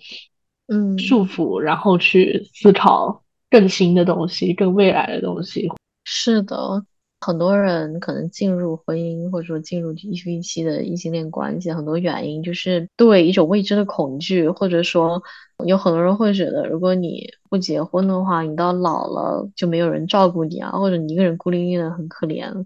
[0.65, 5.69] 嗯束缚，然后去思考更新的东西、更未来的东西。
[6.03, 6.83] 是的。
[7.19, 15.21] 很多人可能进入婚姻或者说进入一夫一妻的异性恋关系，很多原因就是对一种未知的恐惧，或者说
[15.65, 22.65] 有很多人会觉得，如果你不结婚的话，你到老了就没有人照顾你啊，或者你一个人孤零零的很可怜。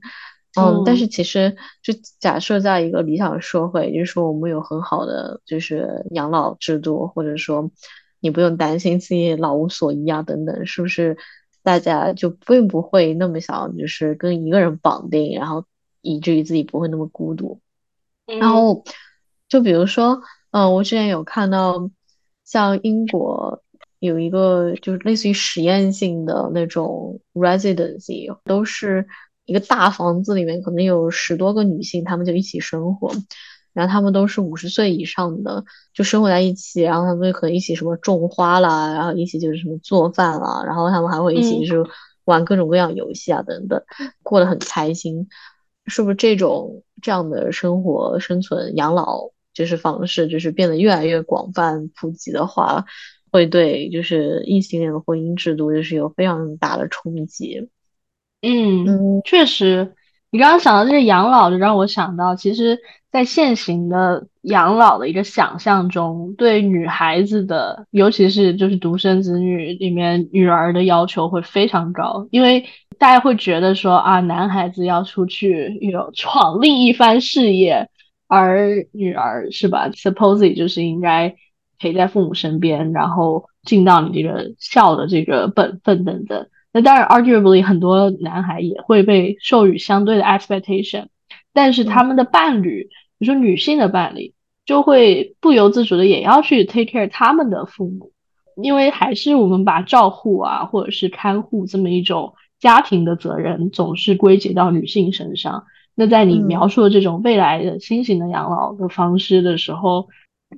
[0.59, 7.71] 嗯，但是其实就假设在一个理想社会，就是说我们有很好的就是养老制度，或者说
[8.19, 11.17] 你不用担心自己老无所依啊等等，是不是？
[11.63, 15.65] 大家就并不会那么想，就是跟一个人绑定，然后
[16.01, 17.59] 以至于自己不会那么孤独。
[18.25, 18.83] 然后，
[19.49, 21.89] 就比如说，嗯，我之前有看到，
[22.45, 23.61] 像英国
[23.99, 29.07] 有一个就是类似于实验性的那种 residency，都是
[29.45, 33.11] 一个大房子里面，可能有十多个女性，她们就一起生活。
[33.73, 35.63] 然后他们都是五十岁以上的，
[35.93, 41.89] 就生活在一起，然后他们可能一起什么种花啦，然后一起就是什么做饭啦，然后他们还会一起就是
[42.25, 43.81] 玩各种各样游戏啊等等，
[44.23, 45.27] 过得很开心。
[45.87, 52.85] 是不是这种这样的生活、生存、养老就是方式，就是变得越来越广泛普及的话，
[53.31, 57.69] 会对就是异性恋的婚姻制度就是有非常大的冲击。
[58.43, 59.95] 嗯嗯，确实，
[60.31, 62.79] 你刚刚想到这个养老，就让我想到其实。
[63.11, 72.63] 在现行的养老的一个想象中，对女孩子的，尤其是就是独生子女里面女儿的要求会非常高，因为
[72.97, 77.89] 大家会觉得说啊，男孩子要出去有闯另一番事业，
[78.29, 81.35] 而女儿是吧？Supposely 就是应该
[81.79, 86.47] 陪在父母身边，然后尽到你这个孝的这个本分等等。
[86.73, 91.07] 那当然，arguably 很多男孩也会被授予相对的 expectation，
[91.53, 92.89] 但是他们的伴侣。
[93.19, 94.33] 比如说女性的伴侣
[94.65, 98.13] 就会不由自主的也要去 take care 他们的父母，
[98.55, 105.65] 因为还是我们把照护啊或者是看护这么一种家庭的责任总是归结到女性身上。
[105.93, 110.07] 那在你描述的这种未来的新型的养老的方式的时候，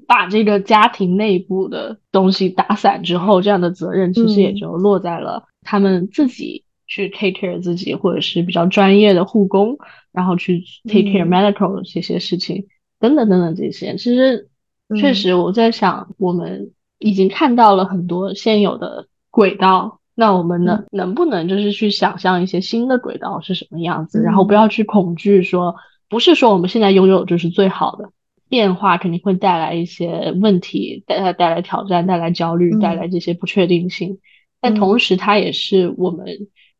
[0.07, 9.77] 把这个家庭内部的东西打散之后，这样的责任其实也就落在了他们自己去 take care 自己，或者是比较专业的护工。
[10.13, 12.67] 然后去 take care medical 这些事情，
[12.99, 14.47] 等等等等这些，其实
[14.95, 24.21] 确实我在想，我们已经看到了很多现有的轨道，那我们能能不能就是去想象一些新的轨道是什么样子？
[24.21, 25.77] 然后不要去恐惧说，
[26.09, 28.11] 不是说我们现在拥有就是最好的，
[28.47, 34.19] 变化肯定会带来一些问题，带来带来挑战，带来焦虑，带来这些不确定性，
[34.63, 36.25] 但同时它也是我们。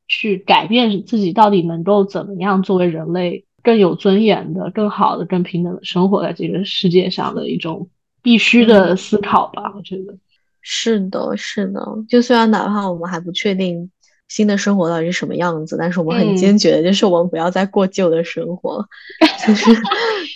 [0.05, 7.89] 去改变自己到底能够怎么样作为人类更有尊严的、更好的、更平等的生活在这个世界上的一种
[8.21, 9.73] 必须的思考吧？
[9.75, 10.13] 我觉得
[10.61, 11.81] 是的，是的。
[12.07, 13.89] 就虽然哪怕我们还不确定
[14.27, 18.86] 新的生活到底是什么样子，但是我们很坚决的就是我们不要再过旧的生活，
[19.47, 19.71] 就是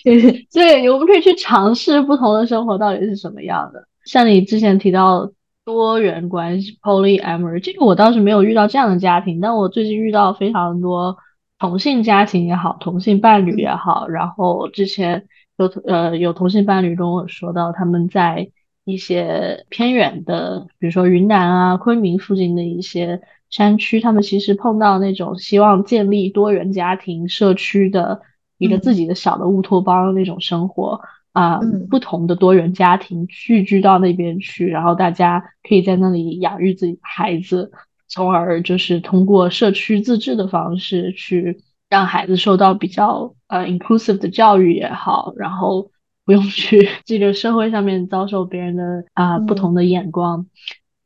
[0.04, 3.86] 就是 对，我们可以去尝试不同的生活到底是什么样的。
[4.06, 5.30] 像你之前提到
[5.68, 11.18] 多元关系 （polyamory），这个我倒是没有遇到这样的家庭，但我最近遇到非常多
[11.60, 18.50] 同性家庭也好，同性伴侣也好，然后之前有呃有同性伴侣跟我说到他们在。
[18.90, 28.22] 一些偏远的，比如说云南啊、昆明附近的一些山区，他们其实碰到那种希望建立多元家庭社区的
[28.58, 31.02] 一个自己的小的乌托邦那种生活
[31.38, 31.60] 啊，
[31.90, 37.72] 不同的多元家庭聚居到那边去，然后大家可以在那里养育自己的孩子，
[38.08, 45.92] 从而就是通过社区自治的方式去让孩子受到比较呃 inclusive 的教育也好，然后。
[46.28, 50.46] 不用去 这个社会上面遭受别人的啊不同的眼光，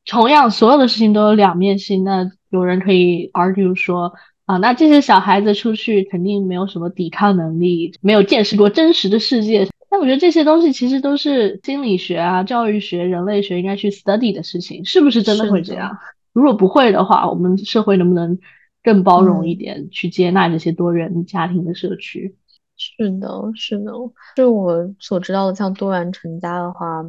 [0.07, 2.03] 同样所有的事情都有两面性。
[2.03, 4.13] 那有人可以 argue 说
[4.47, 9.67] 啊，那这些小孩子出去肯定没有什么抵抗能力，没有见识过真实的世界。
[10.01, 15.95] 但我觉得这些东西其实都是心理学啊、教育学、人类学应该去 study 的事情，是不是真的会这样？
[16.33, 18.39] 如果不会的话，我们社会能不能
[18.81, 22.35] 更包容一点，去接纳这些多元家庭的社区？
[22.77, 23.91] 是的，是的，
[24.35, 27.03] 就我所知道的，像多元成家的话，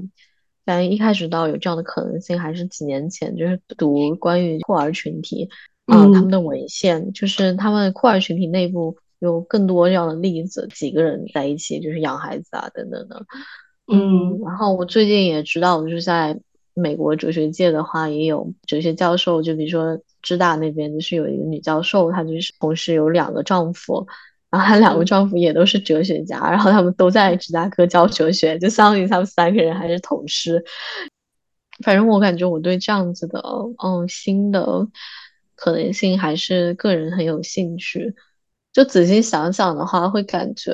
[0.66, 5.48] 反正一开始到有这样的可能性，还是几年前，就是读关于酷儿群体
[5.86, 13.24] 啊他们的文献，就是他们酷儿群体内部有更多这样的例子，几个人在一起就是养孩子啊等等的，
[13.92, 16.38] 嗯，然后我最近也知道，就是在
[16.74, 24.06] 美国哲学界的话，也有哲学教授，就比如说芝大那边就是有一个女教授，她就是同时有两个丈夫。
[24.50, 30.62] 然后她两个丈夫也都是哲学家，然后他们都在芝加哥教哲学，就相当于他们三个人还是同事。
[31.82, 33.42] 反正我感觉我对这样子的，
[33.82, 34.86] 嗯，新的
[35.54, 38.14] 可能性还是个人很有兴趣。
[38.72, 40.72] 就仔细想想的话，会感觉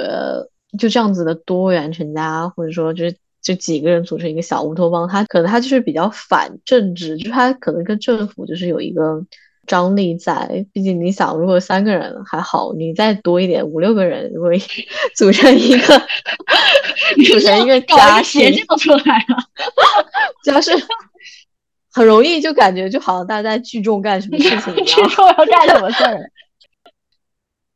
[0.79, 9.25] 就这样子的多元成家，或者说就是就几个人组成一个小乌托邦，它可能它就是比较反政治，就是它可能跟政府就是有一个。
[9.67, 14.51] 张力在，毕竟你想，如果三个人还好，你再多一点，五六个人，如果
[15.15, 16.03] 组成一个，
[17.29, 19.37] 组成一个家庭，就出来了，
[20.43, 20.73] 就是
[21.93, 26.19] 很容易就感觉就好像大家在聚众干什么事情一样，聚众要干什么事儿？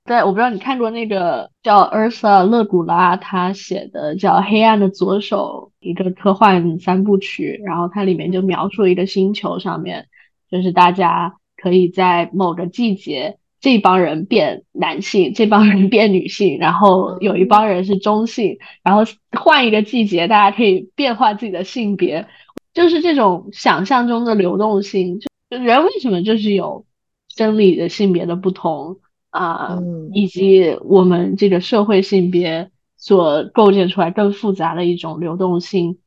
[0.05, 10.09] 对，我不知道你看过那个叫 Ursa 勒古拉他写的叫《黑暗的左手》一个科幻三部曲，然后它里面就描述一个星球上面，
[10.51, 11.37] 就是大家。
[11.55, 22.27] 可以在某个季节，这帮人变男性，这帮人变女性，然后有一帮人是中性，然后换一个季节，大家可以变换自己的性别，
[22.75, 25.21] 就是这种想象中的流动性。
[25.21, 26.85] 就人为什么就是有
[27.29, 28.97] 生理的性别的不同
[29.33, 29.79] 啊，
[30.15, 35.99] 以及我们这个社会性别所构建出来更复杂的一种流动性。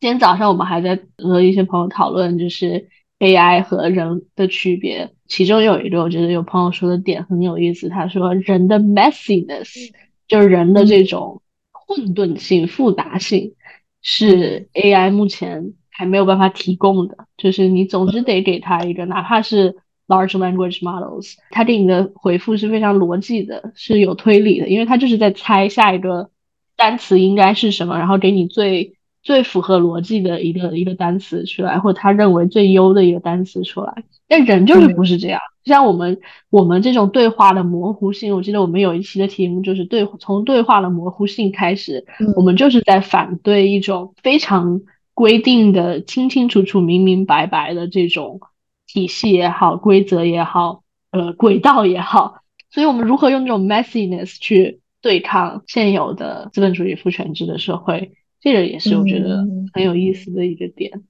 [0.00, 2.88] 今天早上我们还在和一些朋友讨论，就是。
[3.20, 7.88] AI 和人的区别，其中有一个我觉得有朋友说的点很有意思。
[7.88, 9.90] 他说，人的 messiness
[10.28, 11.42] 就是人的这种
[11.72, 13.56] 混沌性、复杂性，
[14.02, 17.26] 是 AI 目前还没有办法提供的。
[17.36, 19.74] 就是你总是得给他一个，哪怕是
[20.08, 26.30] large language models，他给你的回复是非常逻辑的，是有推理的，因为他就是在猜下一个
[26.76, 28.94] 单词应该是什么，然后给你最。
[29.20, 34.04] 最符合逻辑的一个一个单词出来，或者他认为最优的一个单词出来。
[34.26, 42.06] 但人就是不是这样，像我们我们这种对话的模糊性，我记得我们有一期的题目就是对从对话的模糊性开始，
[42.36, 44.80] 我们就是在反对一种非常
[45.12, 48.40] 规定的、清清楚楚、明明白白的这种
[48.88, 50.82] 体系也好、规则也好、
[51.12, 52.42] 呃轨道也好。
[52.70, 58.12] 所以，我们如何用这种 messiness 去对抗现有的资本主义父权制的社会？
[58.40, 61.04] 这个也是我觉得很有意思的一个点。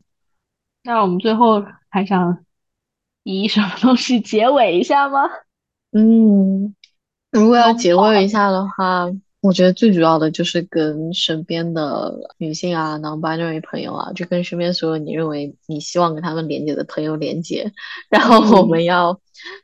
[0.83, 2.45] 那我们最后还想
[3.23, 5.29] 以什么东西结尾一下吗？
[5.93, 6.75] 嗯，
[7.31, 9.11] 如果要结尾一下的话，
[9.41, 17.73] 我觉得最主要的就是跟身边的女性啊、non-binary 朋友啊，就跟身边所有你认为你希望跟他们连接的朋友连接，
[18.11, 19.21] 然后我们要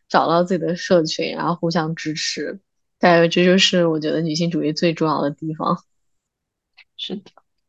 [0.09, 2.61] 找到自己的社群，然后互相支持。
[3.01, 5.77] 大概这就是我觉得女性主义最重要的地方。
[6.97, 7.22] 是的。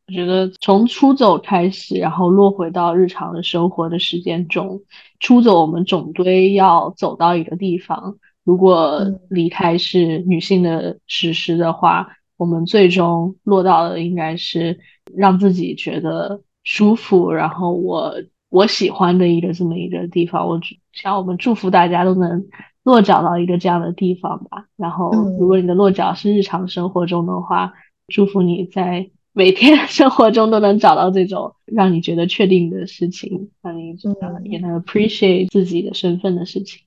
[0.06, 4.80] 我觉得从出走开始，然后落回到日常的生活的时间中，
[5.18, 8.16] 出走我们总归要走到一个地方。
[8.46, 14.78] 如果离开是女性的实施的话，我们最终落到的应该是
[15.16, 18.14] 让自己觉得舒服，然后我
[18.48, 20.46] 我喜欢的一个这么一个地方。
[20.46, 20.60] 我
[20.92, 22.46] 想我们祝福大家都能
[22.84, 24.66] 落脚到一个这样的地方吧。
[24.76, 27.72] 然后，如果你的落脚是日常生活中的话，
[28.06, 33.96] 祝福你在 每天生活中都能找到这种让你觉得确定的事情，让你
[34.44, 36.85] 也能 appreciate 自己的身份的事情。